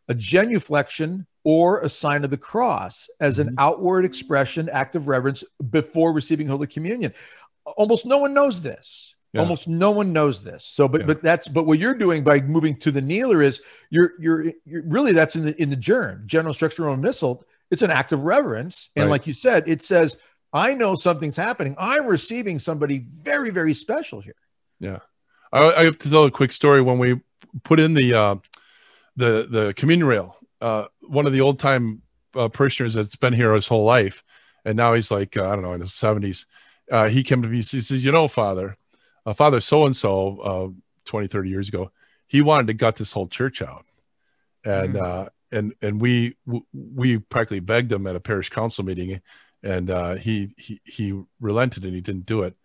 [0.07, 3.59] a genuflection, or a sign of the cross as an mm-hmm.
[3.59, 7.13] outward expression, act of reverence before receiving Holy Communion
[7.65, 9.15] almost no one knows this.
[9.33, 9.41] Yeah.
[9.41, 10.63] Almost no one knows this.
[10.63, 11.07] So, but yeah.
[11.07, 14.83] but that's but what you're doing by moving to the kneeler is you're you're, you're
[14.83, 17.43] really that's in the in the germ general structural Missal.
[17.69, 19.11] It's an act of reverence, and right.
[19.11, 20.17] like you said, it says
[20.53, 21.75] I know something's happening.
[21.77, 24.35] I'm receiving somebody very very special here.
[24.79, 24.99] Yeah,
[25.51, 26.81] I, I have to tell a quick story.
[26.81, 27.19] When we
[27.63, 28.35] put in the uh,
[29.17, 32.01] the the communion rail, uh, one of the old time
[32.35, 34.23] uh, parishioners that's been here his whole life,
[34.63, 36.45] and now he's like uh, I don't know in his seventies
[36.91, 37.57] uh, he came to me.
[37.57, 38.77] He says, "You know, Father,
[39.25, 40.73] uh, Father so and so,
[41.05, 41.91] 20, 30 years ago,
[42.27, 43.85] he wanted to gut this whole church out,
[44.63, 45.03] and mm-hmm.
[45.03, 46.35] uh, and and we
[46.73, 49.21] we practically begged him at a parish council meeting,
[49.63, 52.55] and uh, he he he relented and he didn't do it,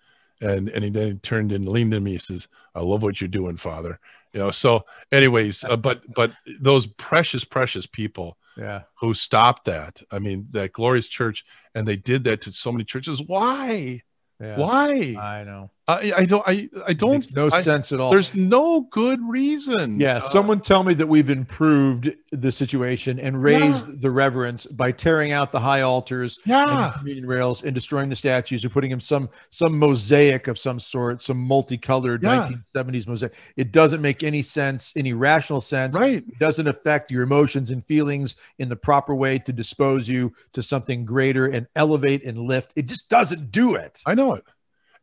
[0.40, 2.12] and and he then turned and leaned to me.
[2.12, 3.98] He says, "I love what you're doing, Father."
[4.32, 4.50] You know.
[4.50, 10.48] So, anyways, uh, but but those precious precious people yeah who stopped that i mean
[10.50, 11.44] that glorious church
[11.74, 14.02] and they did that to so many churches why
[14.40, 14.58] yeah.
[14.58, 15.14] Why?
[15.18, 15.70] I know.
[15.90, 16.42] I, I don't.
[16.46, 17.34] I, I don't.
[17.34, 18.10] no I, sense at all.
[18.10, 19.98] There's no good reason.
[20.00, 20.18] Yeah.
[20.18, 23.94] Uh, someone tell me that we've improved the situation and raised yeah.
[23.98, 28.64] the reverence by tearing out the high altars, yeah, communion rails, and destroying the statues,
[28.64, 32.50] or putting them some some mosaic of some sort, some multicolored yeah.
[32.74, 33.34] 1970s mosaic.
[33.56, 35.96] It doesn't make any sense, any rational sense.
[35.96, 36.18] Right.
[36.18, 40.62] It doesn't affect your emotions and feelings in the proper way to dispose you to
[40.62, 42.72] something greater and elevate and lift.
[42.76, 44.00] It just doesn't do it.
[44.06, 44.44] I know it.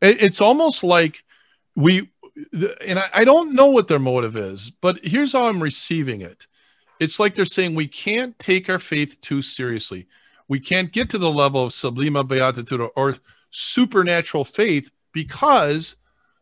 [0.00, 1.24] It's almost like
[1.74, 2.10] we,
[2.84, 6.46] and I don't know what their motive is, but here's how I'm receiving it.
[7.00, 10.06] It's like they're saying we can't take our faith too seriously.
[10.48, 13.16] We can't get to the level of sublima beatitude or
[13.50, 15.96] supernatural faith because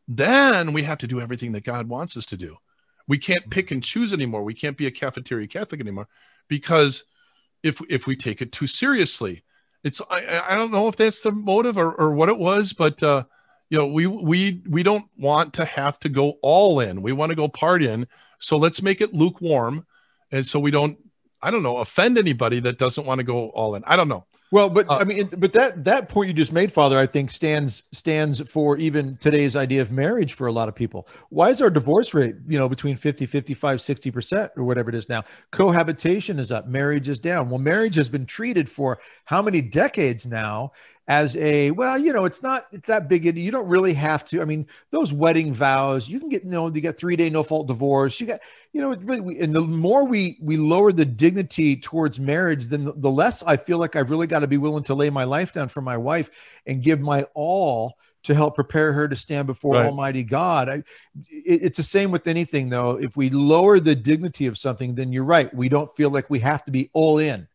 [0.09, 2.57] then we have to do everything that God wants us to do.
[3.09, 4.43] We can't pick and choose anymore.
[4.43, 6.09] We can't be a cafeteria Catholic anymore
[6.49, 7.05] because
[7.63, 9.43] if if we take it too seriously,
[9.85, 13.03] it's I, I don't know if that's the motive or, or what it was, but
[13.03, 13.25] uh,
[13.71, 17.03] you know we we we don't want to have to go all in.
[17.03, 18.07] We want to go part in.
[18.39, 19.87] So let's make it lukewarm.
[20.31, 20.99] And so we don't
[21.43, 23.85] i don't know offend anybody that doesn't want to go all in.
[23.87, 24.25] I don't know.
[24.53, 27.33] Well but uh, i mean but that that point you just made father i think
[27.33, 31.09] stands stands for even today's idea of marriage for a lot of people.
[31.31, 35.09] Why is our divorce rate you know between 50 55 60% or whatever it is
[35.09, 35.25] now?
[35.51, 36.69] Cohabitation is up.
[36.69, 37.51] Marriage is down.
[37.51, 40.73] Well marriage has been treated for how many decades now
[41.09, 44.43] as a well you know it's not it's that big you don't really have to
[44.43, 47.43] i mean those wedding vows you can get you know you get three day no
[47.43, 48.41] fault divorce you got
[48.73, 52.93] you know really and the more we we lower the dignity towards marriage then the,
[52.93, 55.53] the less i feel like i've really got to be willing to lay my life
[55.53, 56.29] down for my wife
[56.67, 59.87] and give my all to help prepare her to stand before right.
[59.87, 60.69] almighty god.
[60.69, 60.75] I,
[61.29, 62.99] it, it's the same with anything though.
[63.01, 66.41] If we lower the dignity of something then you're right we don't feel like we
[66.41, 67.47] have to be all in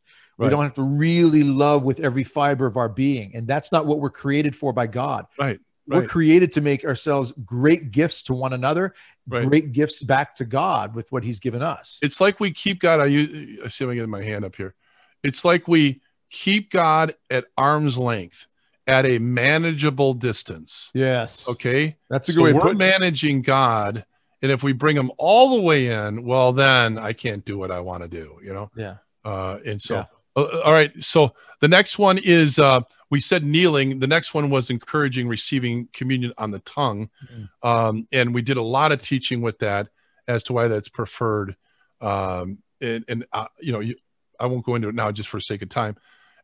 [0.41, 0.47] Right.
[0.47, 3.35] We don't have to really love with every fiber of our being.
[3.35, 5.27] And that's not what we're created for by God.
[5.39, 5.59] Right.
[5.85, 8.95] We're created to make ourselves great gifts to one another,
[9.27, 9.47] right.
[9.47, 11.99] great gifts back to God with what He's given us.
[12.01, 12.99] It's like we keep God.
[13.01, 14.73] I, use, I see if I get my hand up here.
[15.21, 18.47] It's like we keep God at arm's length
[18.87, 20.89] at a manageable distance.
[20.95, 21.47] Yes.
[21.47, 21.97] Okay.
[22.09, 22.53] That's a good so way.
[22.53, 24.05] We're managing God,
[24.41, 27.69] and if we bring Him all the way in, well, then I can't do what
[27.69, 28.39] I want to do.
[28.41, 28.71] You know.
[28.75, 28.95] Yeah.
[29.23, 29.95] Uh, and so.
[29.95, 30.05] Yeah
[30.35, 30.91] uh, uh, all right.
[31.03, 33.99] So the next one is uh, we said kneeling.
[33.99, 37.67] The next one was encouraging receiving communion on the tongue, mm-hmm.
[37.67, 39.89] um, and we did a lot of teaching with that
[40.27, 41.55] as to why that's preferred.
[41.99, 43.95] Um, and, and uh, you know, you,
[44.39, 45.97] I won't go into it now just for sake of time.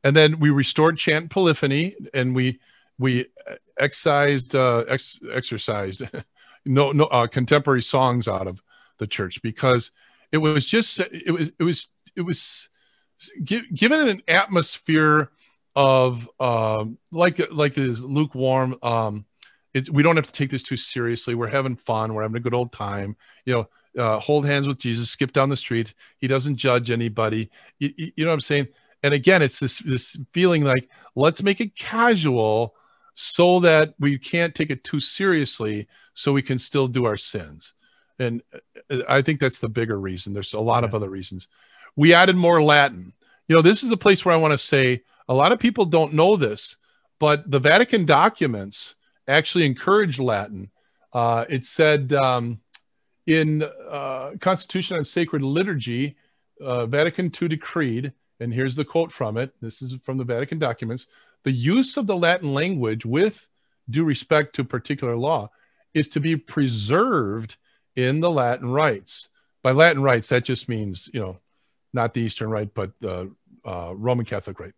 [0.03, 2.59] And then we restored chant polyphony, and we
[2.99, 3.27] we
[3.79, 6.03] excised uh, ex- exercised
[6.65, 8.61] no no uh, contemporary songs out of
[8.99, 9.91] the church because
[10.31, 12.69] it was just it was it was it was
[13.43, 15.32] given an atmosphere
[15.76, 18.78] of um, like like is lukewarm.
[18.82, 19.26] Um,
[19.74, 21.36] it, we don't have to take this too seriously.
[21.36, 22.13] We're having fun.
[22.13, 23.15] We're having a good old time.
[23.45, 25.09] You know, uh, hold hands with Jesus.
[25.09, 25.93] Skip down the street.
[26.18, 27.51] He doesn't judge anybody.
[27.80, 28.68] You, you know what I'm saying?
[29.03, 32.74] And again, it's this this feeling like let's make it casual
[33.13, 37.74] so that we can't take it too seriously, so we can still do our sins.
[38.20, 38.41] And
[38.89, 40.34] uh, I think that's the bigger reason.
[40.34, 40.89] There's a lot yeah.
[40.89, 41.47] of other reasons.
[41.97, 43.11] We added more Latin.
[43.49, 45.83] You know, this is the place where I want to say a lot of people
[45.83, 46.77] don't know this,
[47.19, 48.95] but the Vatican documents
[49.27, 50.69] actually encourage Latin.
[51.11, 52.61] Uh, it said um,
[53.25, 56.15] in uh, Constitution on Sacred Liturgy,
[56.61, 59.51] uh, Vatican II decreed, and here's the quote from it.
[59.61, 61.07] This is from the Vatican documents.
[61.43, 63.49] The use of the Latin language with
[63.89, 65.49] due respect to particular law
[65.93, 67.55] is to be preserved
[67.95, 69.29] in the Latin rites.
[69.63, 71.39] By Latin rites, that just means, you know,
[71.93, 73.31] not the Eastern Rite, but the
[73.65, 74.73] uh, Roman Catholic Rite.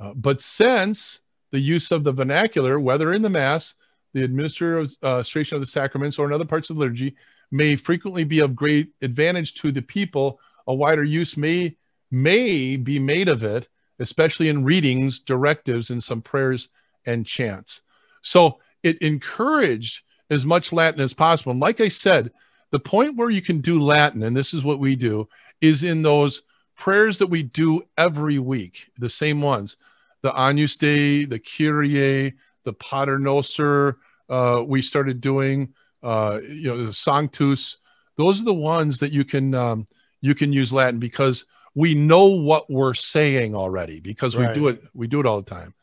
[0.00, 3.74] Uh, but since the use of the vernacular, whether in the Mass,
[4.14, 7.16] the administration of the sacraments, or in other parts of the liturgy,
[7.50, 11.76] may frequently be of great advantage to the people, a wider use may
[12.10, 16.68] may be made of it, especially in readings, directives, and some prayers
[17.04, 17.82] and chants.
[18.22, 21.52] So it encouraged as much Latin as possible.
[21.52, 22.30] And like I said,
[22.70, 25.28] the point where you can do Latin, and this is what we do,
[25.60, 26.42] is in those
[26.78, 29.76] prayers that we do every week, the same ones
[30.22, 33.98] the Agnus Dei, the Kyrie, the Pater Noster,
[34.28, 37.78] uh, we started doing, uh, you know, the Sanctus.
[38.16, 39.86] Those are the ones that you can um,
[40.20, 44.82] you can use Latin because we know what we're saying already because we do it
[44.92, 45.74] we do it all the time.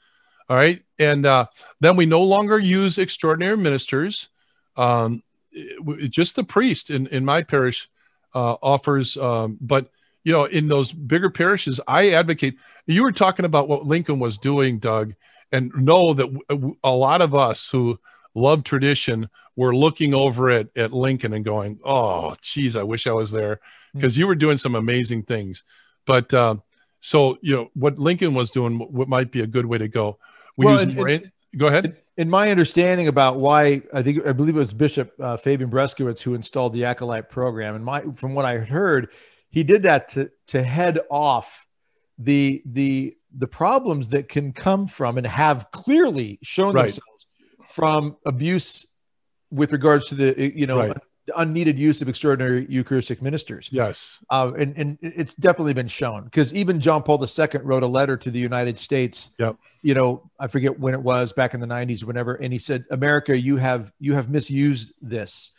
[0.50, 1.46] All right, and uh,
[1.80, 4.28] then we no longer use extraordinary ministers.
[4.76, 7.90] Um, it, just the priest in in my parish
[8.36, 9.90] uh, offers, um, but
[10.26, 12.58] you know, in those bigger parishes, I advocate.
[12.88, 15.14] You were talking about what Lincoln was doing, Doug,
[15.52, 18.00] and know that a lot of us who
[18.34, 23.12] love tradition were looking over at, at Lincoln and going, oh, geez, I wish I
[23.12, 23.62] was there
[23.94, 24.22] because hmm.
[24.22, 25.64] you were doing some amazing things.
[26.08, 26.56] But uh,
[27.00, 30.18] so, you know, what Lincoln was doing, what might be a good way to go.
[30.58, 31.08] We well, use more.
[31.08, 31.98] in, go ahead.
[32.18, 36.22] In my understanding about why I think I believe it was Bishop uh, Fabian Bruskewitz
[36.22, 39.10] who installed the acolyte program, and my from what I heard,
[39.56, 41.66] he did that to to head off
[42.20, 46.84] the the the problems that can come from and have clearly shown right.
[46.84, 47.28] themselves
[47.70, 48.86] from abuse
[49.50, 50.98] with regards to the you know right.
[51.38, 53.70] unneeded use of extraordinary Eucharistic ministers.
[53.72, 57.88] Yes, uh, and and it's definitely been shown because even John Paul II wrote a
[57.88, 59.32] letter to the United States.
[59.40, 59.56] Yep.
[59.82, 62.84] You know, I forget when it was back in the '90s, whenever, and he said,
[62.92, 65.54] "America, you have you have misused this."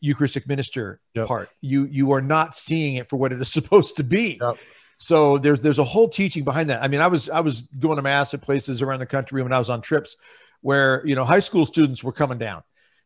[0.00, 1.28] Eucharistic minister yep.
[1.28, 1.50] part.
[1.60, 4.38] You you are not seeing it for what it is supposed to be.
[4.40, 4.58] Yep.
[4.98, 6.82] So there's there's a whole teaching behind that.
[6.82, 9.52] I mean, I was I was going to mass at places around the country when
[9.52, 10.16] I was on trips
[10.60, 12.62] where you know high school students were coming down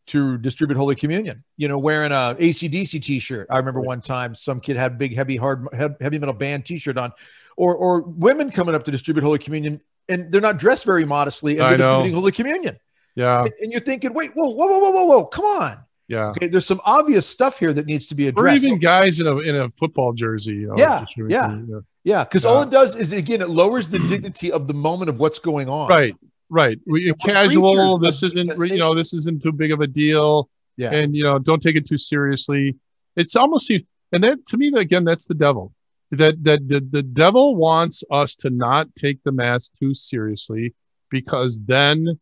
[0.06, 1.44] to distribute Holy Communion.
[1.58, 3.46] You know, wearing a AC/DC T-shirt.
[3.50, 7.12] I remember one time some kid had big heavy hard heavy metal band T-shirt on,
[7.56, 11.58] or or women coming up to distribute Holy Communion and they're not dressed very modestly
[11.58, 12.78] and they're distributing Holy Communion.
[13.14, 16.26] Yeah, and, and you're thinking, wait, whoa, whoa, whoa, whoa, whoa, whoa, come on yeah.
[16.30, 16.48] Okay.
[16.48, 18.62] There's some obvious stuff here that needs to be addressed.
[18.62, 20.54] Or even guys in a in a football jersey.
[20.54, 21.56] You know, yeah, yeah.
[22.04, 22.24] Yeah.
[22.24, 22.50] Because yeah.
[22.50, 25.68] all it does is again, it lowers the dignity of the moment of what's going
[25.68, 25.88] on.
[25.88, 26.16] Right.
[26.50, 26.78] Right.
[26.86, 27.98] We, casual.
[27.98, 30.50] This isn't you know this isn't too big of a deal.
[30.76, 30.90] Yeah.
[30.90, 32.76] And you know don't take it too seriously.
[33.16, 35.72] It's almost and that to me again that's the devil.
[36.10, 40.74] That that the, the devil wants us to not take the mass too seriously
[41.10, 42.18] because then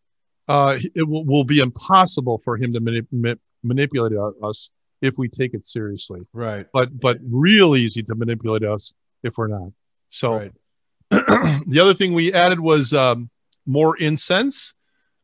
[0.46, 4.70] uh, it will, will, be impossible for him to manip- manipulate us
[5.02, 6.20] if we take it seriously.
[6.32, 6.66] Right.
[6.72, 8.92] But but real easy to manipulate us
[9.22, 9.72] if we're not.
[10.10, 10.52] So right.
[11.10, 13.30] the other thing we added was um,
[13.66, 14.74] more incense.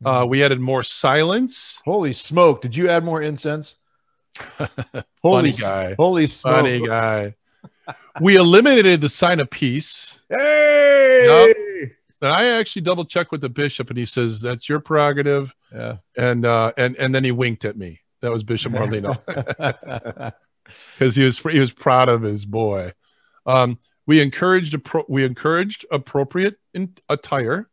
[0.05, 0.31] Uh, mm-hmm.
[0.31, 1.81] we added more silence.
[1.85, 2.61] Holy smoke!
[2.61, 3.77] Did you add more incense?
[5.23, 5.95] holy guy.
[5.97, 6.57] Holy smoke!
[6.57, 7.35] Funny guy.
[8.21, 10.19] we eliminated the sign of peace.
[10.29, 11.47] Hey!
[11.47, 11.57] Yep.
[12.23, 15.55] And I actually double checked with the bishop, and he says that's your prerogative.
[15.73, 15.97] Yeah.
[16.17, 18.01] And uh, and and then he winked at me.
[18.27, 19.23] That was Bishop Morlino
[20.99, 22.93] because he was he was proud of his boy.
[23.47, 27.69] Um, we encouraged we encouraged appropriate in- attire.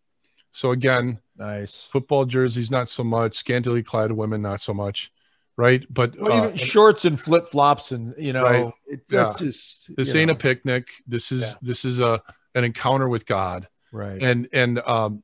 [0.52, 3.36] So again, nice football jerseys, not so much.
[3.36, 5.12] Scantily clad women, not so much.
[5.58, 8.74] Right, but well, uh, shorts and flip flops, and you know, right.
[8.86, 9.48] it, that's yeah.
[9.48, 10.34] just this ain't know.
[10.34, 10.90] a picnic.
[11.08, 11.54] This is yeah.
[11.64, 12.22] this is a
[12.54, 13.68] an encounter with God.
[13.92, 15.24] Right, and and um,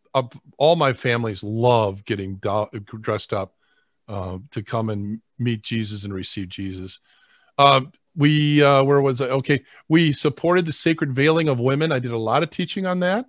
[0.58, 2.68] all my families love getting do-
[3.00, 3.54] dressed up
[4.10, 7.00] uh, to come and meet Jesus and receive Jesus.
[7.58, 7.82] Uh,
[8.16, 9.28] we uh, where was I?
[9.28, 11.92] Okay, we supported the sacred veiling of women.
[11.92, 13.26] I did a lot of teaching on that.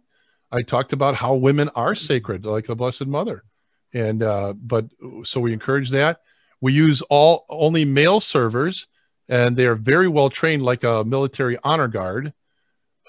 [0.51, 3.45] I talked about how women are sacred, like the Blessed Mother,
[3.93, 4.87] and uh, but
[5.23, 6.23] so we encourage that.
[6.61, 8.89] We use all only male servers,
[9.29, 12.33] and they are very well trained, like a military honor guard.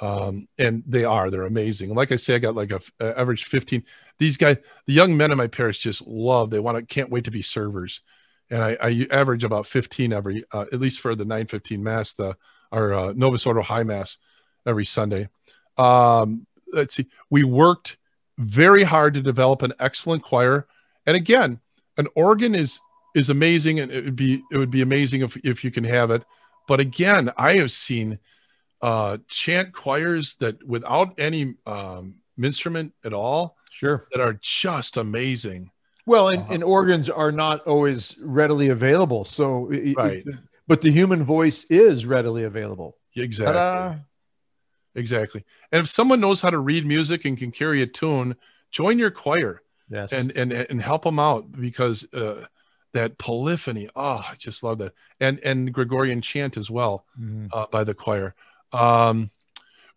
[0.01, 1.93] Um, and they are they're amazing.
[1.93, 3.83] Like I say, I got like a, a average fifteen.
[4.21, 6.51] These guys, the young men in my parish, just love.
[6.51, 8.01] They want to, can't wait to be servers,
[8.51, 12.13] and I, I average about fifteen every, uh, at least for the nine fifteen mass,
[12.13, 12.37] the
[12.71, 14.19] our uh, Novus Ordo High Mass
[14.67, 15.27] every Sunday.
[15.75, 17.97] Um, let's see, we worked
[18.37, 20.67] very hard to develop an excellent choir,
[21.07, 21.59] and again,
[21.97, 22.79] an organ is
[23.15, 26.11] is amazing, and it would be it would be amazing if if you can have
[26.11, 26.23] it.
[26.67, 28.19] But again, I have seen
[28.83, 35.71] uh, chant choirs that without any um, instrument at all, sure, that are just amazing.
[36.05, 36.53] Well, and, uh-huh.
[36.53, 39.25] and organs are not always readily available.
[39.25, 40.23] So, right.
[40.25, 40.35] It,
[40.67, 42.97] but the human voice is readily available.
[43.15, 43.53] Exactly.
[43.53, 43.95] Ta-da.
[44.95, 45.43] Exactly.
[45.71, 48.35] And if someone knows how to read music and can carry a tune,
[48.71, 49.61] join your choir.
[49.89, 50.13] Yes.
[50.13, 52.45] And and and help them out because uh,
[52.93, 53.89] that polyphony.
[53.95, 54.93] Oh, I just love that.
[55.19, 57.47] And and Gregorian chant as well mm-hmm.
[57.51, 58.33] uh, by the choir.
[58.71, 59.31] Um,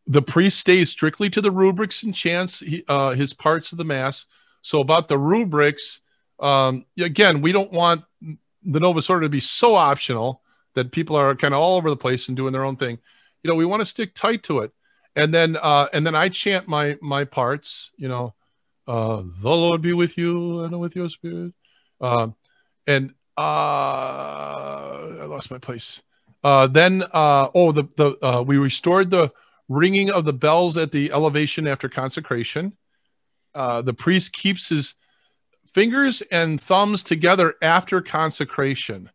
[0.07, 4.27] the priest stays strictly to the rubrics and chants uh, his parts of the mass.
[4.63, 6.01] So about the rubrics,
[6.41, 10.43] um, again, we don't want the Novus Ordo to be so optional
[10.75, 12.99] that people are kind of all over the place and doing their own thing.
[13.43, 14.73] You know, we want to stick tight to it.
[15.17, 17.93] And then uh, and then I chant my my parts.
[17.97, 18.35] You know,
[18.89, 21.53] uh, the Lord be with you and with your spirit.
[22.01, 22.29] Uh,
[22.87, 23.41] and uh,
[25.21, 26.03] I lost my place.
[26.43, 29.33] Uh, then, uh, oh, the the uh, we restored the
[29.69, 32.77] ringing of the bells at the elevation after consecration.
[33.55, 34.95] Uh, the priest keeps his
[35.73, 39.11] fingers and thumbs together after consecration.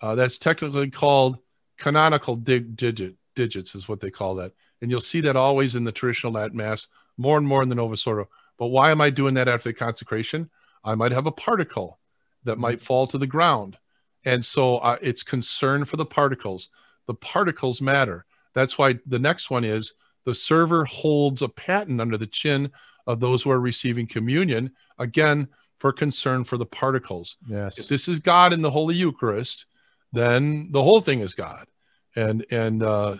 [0.00, 1.38] Uh, that's technically called
[1.78, 5.84] canonical dig- digit digits, is what they call that, and you'll see that always in
[5.84, 6.86] the traditional Latin Mass,
[7.16, 8.28] more and more in the Novus Ordo.
[8.58, 10.50] But why am I doing that after the consecration?
[10.84, 11.98] I might have a particle
[12.44, 13.78] that might fall to the ground.
[14.24, 16.68] And so uh, it's concern for the particles.
[17.06, 18.24] The particles matter.
[18.54, 19.94] That's why the next one is
[20.24, 22.70] the server holds a paten under the chin
[23.06, 25.48] of those who are receiving communion, again,
[25.78, 27.36] for concern for the particles.
[27.48, 27.78] Yes.
[27.78, 29.66] If this is God in the Holy Eucharist,
[30.12, 31.66] then the whole thing is God.
[32.14, 33.16] And and uh,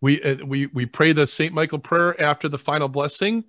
[0.00, 3.44] we uh, we we pray the Saint Michael prayer after the final blessing.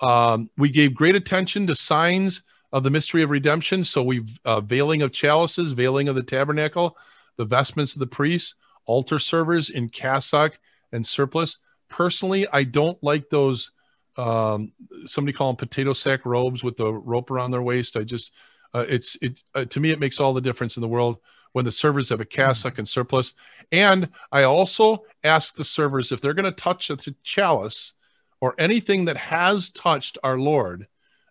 [0.00, 3.84] Um, we gave great attention to signs of the mystery of redemption.
[3.84, 6.96] So we uh, veiling of chalices, veiling of the tabernacle,
[7.36, 8.54] the vestments of the priests,
[8.88, 10.58] altar servers in cassock
[10.90, 11.58] and surplice.
[11.88, 13.70] Personally, I don't like those.
[14.16, 14.72] Um,
[15.06, 17.96] somebody call them potato sack robes with the rope around their waist.
[17.96, 18.32] I just,
[18.74, 21.18] uh, it's it uh, to me it makes all the difference in the world
[21.52, 23.34] when the servers have a cassock and surplice.
[23.70, 27.92] And I also ask the servers if they're going to touch the chalice
[28.40, 30.88] or anything that has touched our Lord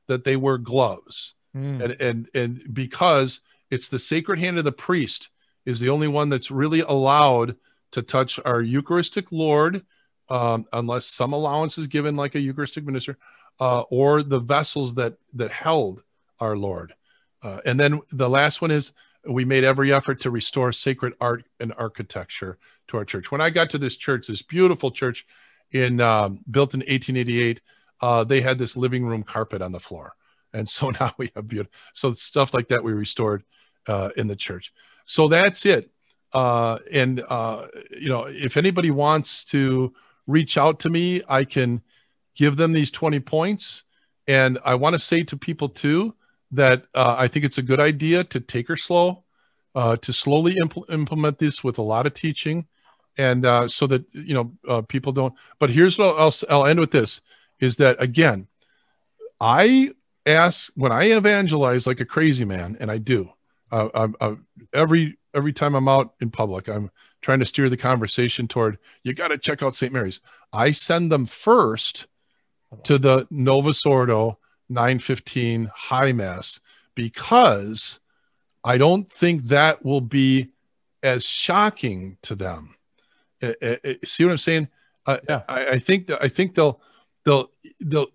[0.08, 1.36] that they wear gloves.
[1.56, 1.82] Mm.
[1.82, 5.30] And, and, and because it's the sacred hand of the priest
[5.68, 7.58] is the only one that's really allowed
[7.92, 9.86] to touch our Eucharistic Lord,
[10.30, 13.18] um, unless some allowance is given, like a Eucharistic minister,
[13.60, 16.04] uh, or the vessels that that held
[16.40, 16.94] our Lord.
[17.44, 18.94] Uh, and then the last one is
[19.28, 22.58] we made every effort to restore sacred art and architecture
[22.88, 23.30] to our church.
[23.30, 25.26] When I got to this church, this beautiful church
[25.72, 27.60] in um, built in 1888,
[28.00, 30.16] uh, they had this living room carpet on the floor.
[30.54, 33.44] And so now we have beautiful, so stuff like that we restored
[33.86, 34.72] uh, in the church.
[35.08, 35.90] So that's it.
[36.34, 39.94] Uh, and, uh, you know, if anybody wants to
[40.28, 41.82] reach out to me, I can
[42.36, 43.84] give them these 20 points.
[44.28, 46.14] And I want to say to people too
[46.52, 49.24] that uh, I think it's a good idea to take her slow,
[49.74, 52.68] uh, to slowly impl- implement this with a lot of teaching.
[53.18, 55.34] And uh, so that, you know, uh, people don't.
[55.58, 57.22] But here's what I'll, I'll end with this
[57.60, 58.48] is that again,
[59.40, 59.92] I
[60.26, 63.32] ask when I evangelize like a crazy man, and I do.
[63.72, 64.36] Uh, I, I,
[64.74, 66.92] every every time I'm out in public, I'm
[67.22, 69.92] trying to steer the conversation toward you got to check out St.
[69.92, 70.22] Mary's.
[70.54, 72.08] I send them first
[72.84, 74.38] to the Novus Ordo
[74.70, 76.60] 915 High Mass
[76.96, 78.00] because
[78.64, 80.50] I don't think that will be
[81.04, 82.76] as shocking to them.
[83.40, 84.68] It, it, it, see what I'm saying?
[85.06, 85.44] Uh, yeah.
[85.48, 86.82] I, I think that I think they'll
[87.24, 88.08] they'll they'll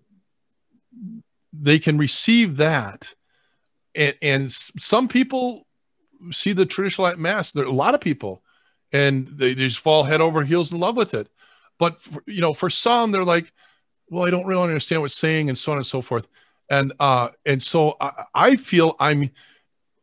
[1.51, 3.15] they can receive that
[3.95, 5.67] and, and some people
[6.31, 7.51] see the traditional at mass.
[7.51, 8.43] There are a lot of people
[8.91, 11.29] and they, they just fall head over heels in love with it.
[11.79, 13.51] But for, you know for some they're like
[14.09, 16.27] well i don't really understand what's saying and so on and so forth.
[16.69, 19.31] And uh and so I, I feel i'm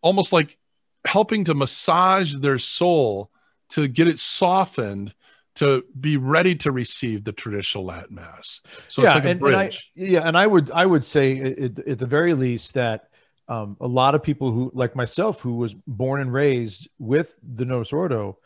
[0.03, 0.59] almost like
[1.07, 3.31] helping to massage their soul
[3.71, 5.15] to get it softened
[5.57, 8.61] to be ready to receive the traditional Latin mass.
[8.89, 11.41] So yeah, it's like a and, and I, yeah, and I would I would say
[11.41, 13.10] at, at the very least that
[13.51, 17.65] um, a lot of people who like myself who was born and raised with the
[17.65, 18.39] Novus Ordo,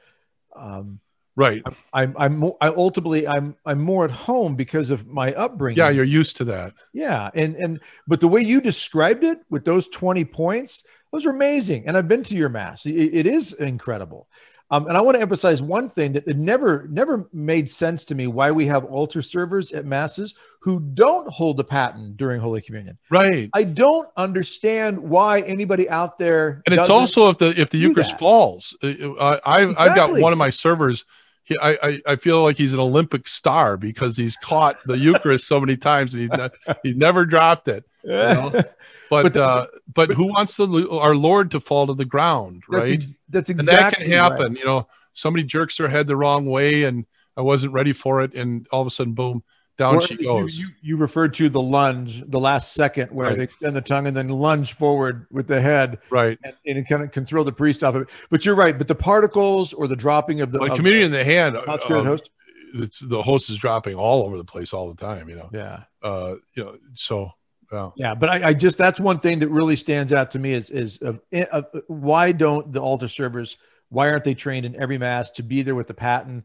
[0.57, 0.99] um,
[1.37, 1.63] right.
[1.93, 5.77] I'm I'm mo- I ultimately I'm I'm more at home because of my upbringing.
[5.77, 6.73] Yeah, you're used to that.
[6.95, 11.31] Yeah, and and but the way you described it with those 20 points, those are
[11.31, 11.87] amazing.
[11.87, 12.87] And I've been to your mass.
[12.87, 14.27] It, it is incredible.
[14.75, 18.14] Um, and I want to emphasize one thing that it never never made sense to
[18.14, 22.61] me why we have altar servers at masses who don't hold a paten during Holy
[22.61, 22.99] Communion.
[23.09, 23.51] Right.
[23.53, 28.11] I don't understand why anybody out there and it's also if the if the Eucharist
[28.12, 28.18] that.
[28.18, 28.77] falls.
[28.83, 31.05] Uh, uh, I I've, I've got one of my servers.
[31.45, 35.47] He, I, I I feel like he's an Olympic star because he's caught the Eucharist
[35.47, 37.85] so many times and he's not, he never dropped it.
[38.03, 38.51] know?
[39.11, 42.63] But But the- uh, but who wants the our Lord to fall to the ground,
[42.71, 42.93] that's, right?
[42.93, 44.39] ex- that's and exactly that can right.
[44.39, 44.57] happen.
[44.57, 47.05] You know, somebody jerks their head the wrong way, and
[47.37, 49.43] I wasn't ready for it, and all of a sudden, boom,
[49.77, 50.59] down Or she you- goes.
[50.59, 53.39] You, you referred to the lunge, the last second where Right.
[53.39, 56.39] they extend the tongue and then lunge forward with the head, right.
[56.45, 58.09] and, and it kind of can throw the priest off of it.
[58.31, 58.77] But you're right.
[58.77, 62.07] But the particles or the dropping of the Like of- communion in the hand, consecrated
[62.07, 62.31] uh, host.
[62.77, 65.29] It's, the host is dropping all over the place all the time.
[65.29, 67.31] You know, Yeah, uh, you know, so
[67.70, 68.14] well, yeah.
[68.14, 71.01] But I, I just that's one thing that really stands out to me is is
[71.03, 71.12] uh,
[71.53, 73.57] uh, why don't the altar servers
[73.91, 76.45] why aren't they trained in every mass to be there with the paten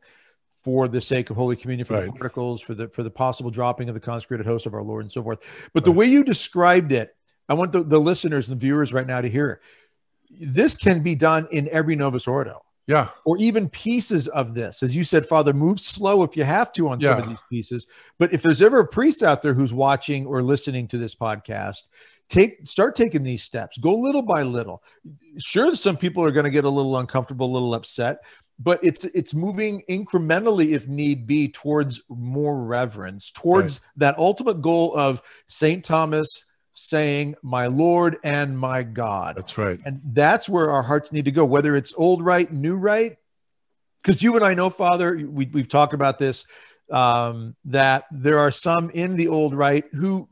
[0.63, 2.09] for the sake of Holy Communion, for the Right.
[2.11, 5.11] particles, for the for the possible dropping of the consecrated host of our Lord and
[5.11, 5.39] so forth.
[5.73, 7.15] But the way you described it,
[7.47, 9.61] I want the, the listeners and viewers right now to hear.
[10.39, 14.83] This can be done in every Novus Ordo, yeah, or even pieces of this.
[14.83, 17.87] As you said, Father, move slow if you have to on some of these pieces.
[18.19, 21.87] But if there's ever a priest out there who's watching or listening to this podcast,
[22.27, 23.77] take start taking these steps.
[23.79, 24.83] Go little by little.
[25.39, 28.19] Sure, some people are going to get a little uncomfortable, a little upset,
[28.59, 34.93] but it's it's moving incrementally, if need be, towards more reverence, towards that ultimate goal
[34.95, 39.79] of Saint Thomas saying, "My Lord and my God." that's right.
[39.85, 43.17] And that's where our hearts need to go, whether it's old rite, new rite.
[44.01, 46.45] Because you and I know, Father, we, we've talked about this,
[46.89, 50.27] um, that there are some in the old rite who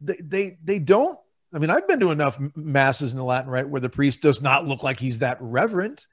[0.00, 1.18] they, they they don't.
[1.54, 4.42] I mean, I've been to enough masses in the Latin rite where the priest does
[4.42, 6.06] not look like he's that reverent,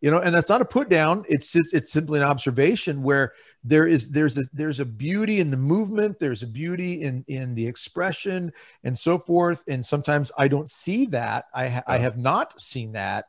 [0.00, 1.24] you know, and that's not a put down.
[1.28, 3.32] It's just it's simply an observation where
[3.64, 7.54] there is there's a there's a beauty in the movement, there's a beauty in in
[7.54, 8.52] the expression
[8.84, 9.64] and so forth.
[9.68, 11.46] And sometimes I don't see that.
[11.54, 13.26] I ha- I have not seen that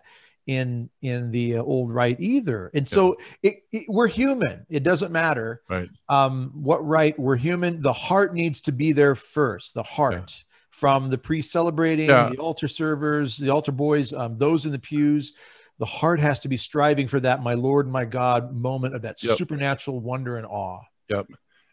[0.47, 2.71] in in the uh, old rite either.
[2.73, 4.65] And so it, it, we're human.
[4.69, 5.89] It doesn't matter Right.
[6.07, 7.81] um, what rite we're human.
[7.81, 9.73] The heart needs to be there first.
[9.73, 12.29] The heart from the priest celebrating, Yeah.
[12.29, 15.33] the altar servers, the altar boys, um, those in the pews.
[15.79, 19.23] The heart has to be striving for that, my Lord my God moment of that
[19.23, 19.37] Yep.
[19.37, 20.81] supernatural wonder and awe.
[21.09, 21.27] Yep.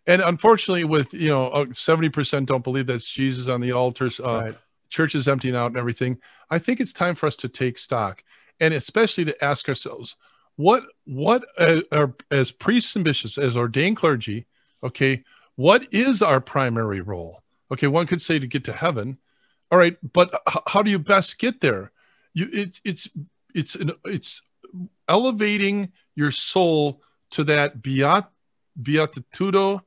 [0.07, 4.21] And unfortunately, with you know, seventy percent don't believe that's Jesus on the altars.
[4.21, 4.59] Uh, right.
[4.89, 6.17] churches emptying out and everything
[6.49, 8.23] i think it's time for us to take stock
[8.61, 10.15] and especially to ask ourselves
[10.55, 14.47] what what uh, are, as priests and bishops as ordained clergy
[14.85, 15.25] okay
[15.57, 19.19] what is our primary role okay one could say to get to heaven
[19.73, 21.91] all right but h- how do you best get there
[22.33, 23.09] you it's it's
[23.57, 24.43] it's an, it's
[25.09, 28.25] elevating your soul to that beat
[28.81, 29.81] beatitudo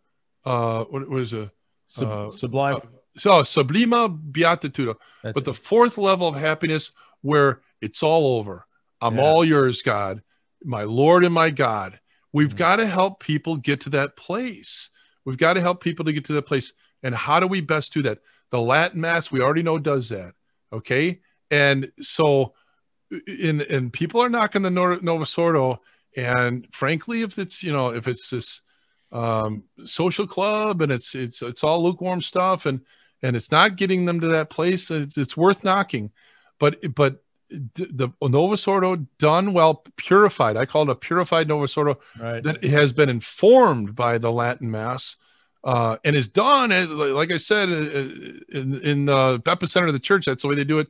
[0.45, 1.49] uh what was it?
[1.87, 2.81] Sub- Uh, sublime.
[3.17, 4.95] so sublima beatitudo.
[5.23, 5.45] That's but it.
[5.45, 6.91] the fourth level of happiness
[7.21, 8.65] where it's all over.
[9.01, 9.23] I'm Yeah.
[9.23, 10.21] all yours god.
[10.63, 11.99] My lord and my god.
[12.31, 12.57] We've Mhm.
[12.57, 14.89] got to help people get to that place.
[15.25, 16.73] We've got to help people to get to that place.
[17.03, 18.19] And how do we best do that?
[18.51, 20.33] The latin mass we already know does that
[20.71, 21.19] okay?
[21.51, 22.53] And so
[23.27, 25.81] in and people are knocking the Nor- Novus Ordo,
[26.15, 28.61] and frankly if it's you know if it's this
[29.11, 32.81] um social club and it's it's it's all lukewarm stuff and
[33.21, 36.11] and it's not getting them to that place it's, it's worth knocking
[36.59, 37.87] but but the,
[38.21, 42.43] the Novus Ordo done well purified i call it a purified Novus Ordo right.
[42.43, 45.15] that has been informed by the Latin Mass
[45.61, 47.73] uh, and is done, uh, like I said, uh,
[48.57, 50.25] in, in the epicenter of the church.
[50.25, 50.87] That's the way they do it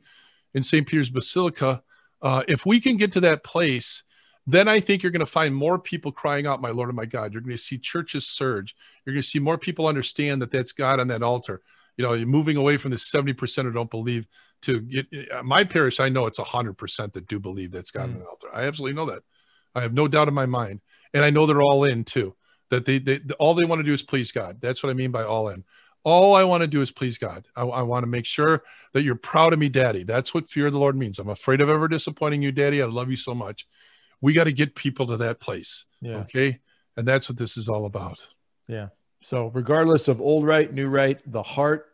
[0.54, 0.86] in St.
[0.86, 1.82] Peter's Basilica.
[2.22, 4.02] Uh, if we can get to that place,
[4.46, 7.04] then I think you're going to find more people crying out, My Lord and my
[7.04, 7.32] God.
[7.32, 8.74] You're going to see churches surge.
[9.04, 11.62] You're going to see more people understand that that's God on that altar.
[11.96, 14.26] You know, you're moving away from the 70% who don't believe
[14.62, 16.00] to get uh, my parish.
[16.00, 18.48] I know it's 100% that do believe that's God on the altar.
[18.52, 19.22] I absolutely know that.
[19.74, 20.80] I have no doubt in my mind.
[21.14, 22.34] And I know they're all in too
[22.70, 24.58] that they, they all they want to do is please God.
[24.60, 25.64] That's what I mean by all in.
[26.02, 27.46] All I want to do is please God.
[27.54, 28.62] I, I want to make sure
[28.94, 30.02] that you're proud of me, Daddy.
[30.02, 31.18] That's what fear of the Lord means.
[31.18, 32.82] I'm afraid of ever disappointing you, Daddy.
[32.82, 33.66] I love you so much.
[34.20, 35.84] We got to get people to that place.
[36.00, 36.18] Yeah.
[36.18, 36.60] Okay.
[36.96, 38.26] And that's what this is all about.
[38.66, 38.88] Yeah.
[39.22, 41.86] So regardless of old rite, new rite, the heart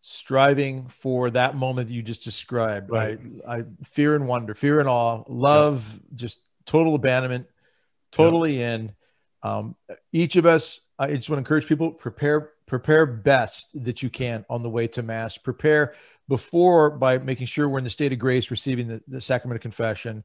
[0.00, 3.18] striving for that moment that you just described, right?
[3.46, 7.46] I fear and wonder, fear and awe, love, just total abandonment,
[8.12, 8.92] totally in.
[9.42, 9.74] Um,
[10.12, 14.44] each of us, I just want to encourage people prepare prepare best that you can
[14.50, 15.38] on the way to mass.
[15.38, 15.94] Prepare
[16.28, 19.62] before by making sure we're in the state of grace, receiving the, the sacrament of
[19.62, 20.24] confession.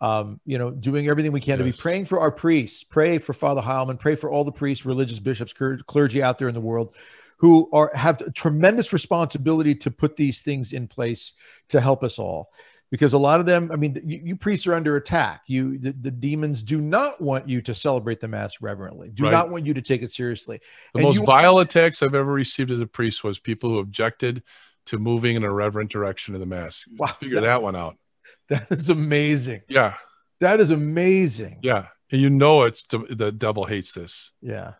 [0.00, 1.58] Um, you know, doing everything we can yes.
[1.58, 4.84] to be praying for our priests, pray for Father Heilman, pray for all the priests,
[4.84, 6.94] religious bishops, clergy out there in the world
[7.38, 11.32] who are have tremendous responsibility to put these things in place
[11.68, 12.50] to help us all
[12.90, 15.42] because a lot of them i mean you, you priests are under attack.
[15.46, 19.32] You the, the, demons do not want you to celebrate the mass reverently do right.
[19.32, 20.60] not want you to take it seriously.
[20.94, 23.78] The and most you, vile attacks i've ever received as a priest was people who
[23.78, 24.42] objected
[24.86, 26.88] to moving in a reverent direction of the mass.
[26.96, 27.96] Wow, figure that, that one out.
[28.48, 29.62] That is amazing.
[29.68, 29.94] Yeah.
[30.40, 31.58] That is amazing.
[31.62, 31.86] Yeah.
[32.12, 34.30] And you know it's the devil hates this.
[34.40, 34.74] Yeah.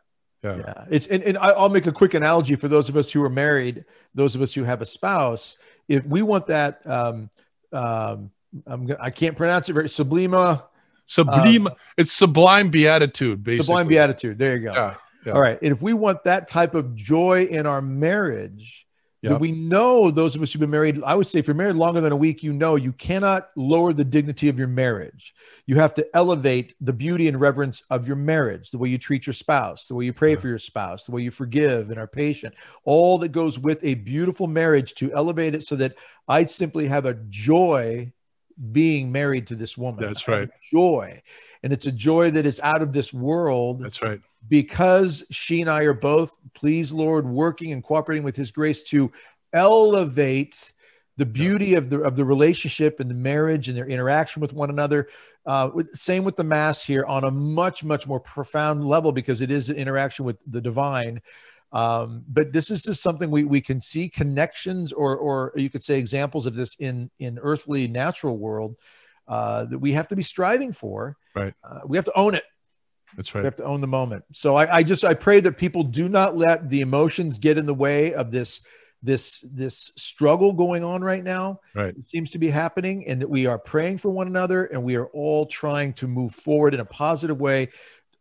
[0.45, 0.59] Yeah.
[0.59, 0.85] yeah.
[0.89, 3.85] It's and, and I'll make a quick analogy for those of us who are married,
[4.15, 5.57] those of us who have a spouse.
[5.89, 7.29] If we want that, um,
[7.73, 8.31] um,
[8.67, 10.63] I'm gonna, I can't pronounce it very sublima.
[11.07, 11.69] Sublime.
[11.69, 13.43] Um, it's sublime beatitude.
[13.43, 13.65] Basically.
[13.65, 14.39] Sublime beatitude.
[14.39, 14.73] There you go.
[14.73, 14.95] Yeah,
[15.25, 15.33] yeah.
[15.33, 15.59] All right.
[15.63, 18.86] And if we want that type of joy in our marriage,
[19.33, 19.41] Yep.
[19.41, 22.01] We know those of us who've been married, I would say if you're married longer
[22.01, 25.35] than a week, you know you cannot lower the dignity of your marriage.
[25.67, 29.27] You have to elevate the beauty and reverence of your marriage, the way you treat
[29.27, 30.39] your spouse, the way you pray yeah.
[30.39, 32.55] for your spouse, the way you forgive and are patient,
[32.85, 35.95] all that goes with a beautiful marriage to elevate it so that
[36.29, 38.13] I simply have a joy
[38.73, 40.05] being married to this woman.
[40.05, 40.49] That's right.
[40.71, 41.23] Joy.
[41.63, 43.83] And it's a joy that is out of this world.
[43.83, 48.51] That's right because she and I are both, please, Lord, working and cooperating with His
[48.51, 49.11] grace to
[49.53, 50.73] elevate
[51.17, 54.71] the beauty of the of the relationship and the marriage and their interaction with one
[54.71, 55.09] another.
[55.47, 59.41] Uh, with, same with the mass here on a much much more profound level because
[59.41, 61.21] it is an interaction with the divine.
[61.77, 65.83] Um, but this is just something we we can see connections or or you could
[65.83, 68.77] say examples of this in in earthly natural world
[69.29, 71.19] uh, that we have to be striving for.
[71.35, 71.53] Right.
[71.63, 72.45] Uh, we have to own it.
[73.15, 73.43] That's right.
[73.43, 74.25] We have to own the moment.
[74.33, 77.67] So I, I just I pray that people do not let the emotions get in
[77.67, 78.63] the way of this
[79.03, 81.61] this this struggle going on rite now.
[81.75, 81.95] Right.
[81.95, 84.97] It seems to be happening, and that we are praying for one another, and we
[84.97, 87.69] are all trying to move forward in a positive way.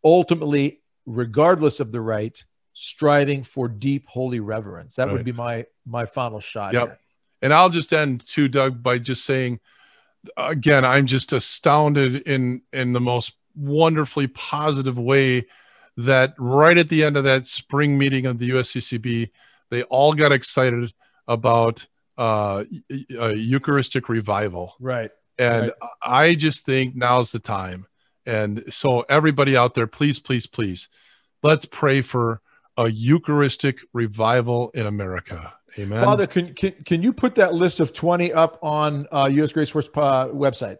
[0.04, 2.44] Ultimately, regardless of the right,
[2.78, 4.96] striving for deep holy reverence.
[4.96, 5.14] That right.
[5.14, 6.74] would be my my final shot.
[6.74, 6.86] Yep.
[6.86, 6.98] Here.
[7.42, 9.60] And I'll just end too, Doug, by just saying
[10.36, 15.46] again, I'm just astounded in in the most wonderfully positive way
[15.96, 19.30] that right at the end of that spring meeting of the USCCB,
[19.70, 20.92] they all got excited
[21.26, 21.86] about
[22.18, 22.64] uh,
[23.18, 24.74] a Eucharistic revival.
[24.78, 25.10] Right.
[25.38, 25.90] And right.
[26.02, 27.86] I just think now's the time.
[28.26, 30.88] And so, everybody out there, please, please, please,
[31.42, 32.42] let's pray for
[32.76, 35.54] a Eucharistic revival in America.
[35.78, 36.02] Amen.
[36.02, 39.70] Father, can, can, can you put that list of 20 up on uh, US Grace
[39.70, 40.78] Force uh, website?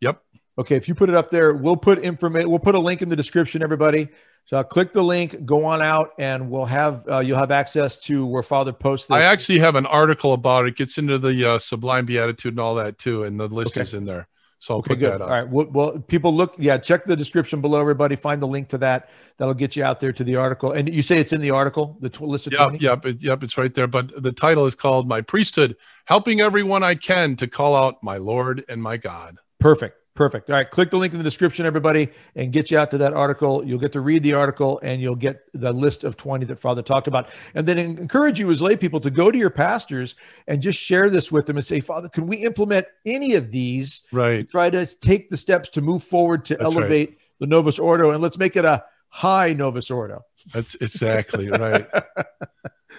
[0.00, 0.22] Yep.
[0.58, 2.50] Okay, if you put it up there, we'll put information.
[2.50, 4.08] We'll put a link in the description, everybody.
[4.46, 7.98] So I'll click the link, go on out, and we'll have uh, you'll have access
[8.04, 9.14] to where Father posts this.
[9.14, 10.68] I actually have an article about it.
[10.68, 13.82] it gets into the uh, Sublime Beatitude and all that too, and the list okay.
[13.82, 14.26] is in there.
[14.60, 15.12] So I'll okay, good.
[15.12, 15.28] that up.
[15.28, 15.48] All right.
[15.48, 18.16] Well, well, people look, yeah, check the description below, everybody.
[18.16, 19.08] Find the link to that.
[19.36, 20.72] That'll get you out there to the article.
[20.72, 22.78] And you say it's in the article, the tw- list of yep, 20?
[22.78, 23.86] Yep, it, yep, it's right there.
[23.86, 25.76] But the title is called My Priesthood,
[26.06, 29.38] Helping Everyone I Can to Call Out My Lord and My God.
[29.60, 29.96] Perfect.
[30.18, 30.50] Perfect.
[30.50, 30.68] All right.
[30.68, 33.64] Click the link in the description, everybody, and get you out to that article.
[33.64, 36.82] You'll get to read the article and you'll get the list of 20 that Father
[36.82, 37.28] talked about.
[37.54, 40.16] And then encourage you as lay people to go to your pastors
[40.48, 44.02] and just share this with them and say, Father, can we implement any of these?
[44.10, 44.48] Right.
[44.50, 47.18] Try to take the steps to move forward to That's elevate right.
[47.38, 50.24] the Novus Ordo and let's make it a high Novus Ordo.
[50.52, 51.86] That's exactly right.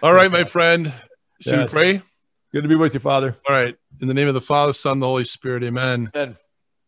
[0.01, 0.93] All right, my friend.
[1.41, 1.73] Should yes.
[1.73, 2.01] we pray?
[2.53, 3.35] Good to be with you, Father.
[3.49, 3.75] All right.
[3.99, 5.65] In the name of the Father, Son, the Holy Spirit.
[5.65, 6.11] Amen.
[6.15, 6.37] Amen.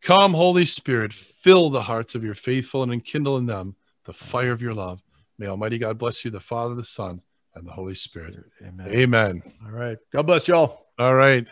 [0.01, 3.75] Come, Holy Spirit, fill the hearts of your faithful and enkindle in them
[4.05, 5.01] the fire of your love.
[5.37, 7.21] May Almighty God bless you, the Father, the Son,
[7.53, 8.35] and the Holy Spirit.
[8.65, 8.87] Amen.
[8.87, 9.43] Amen.
[9.63, 9.97] All right.
[10.11, 10.87] God bless y'all.
[10.97, 11.47] All right.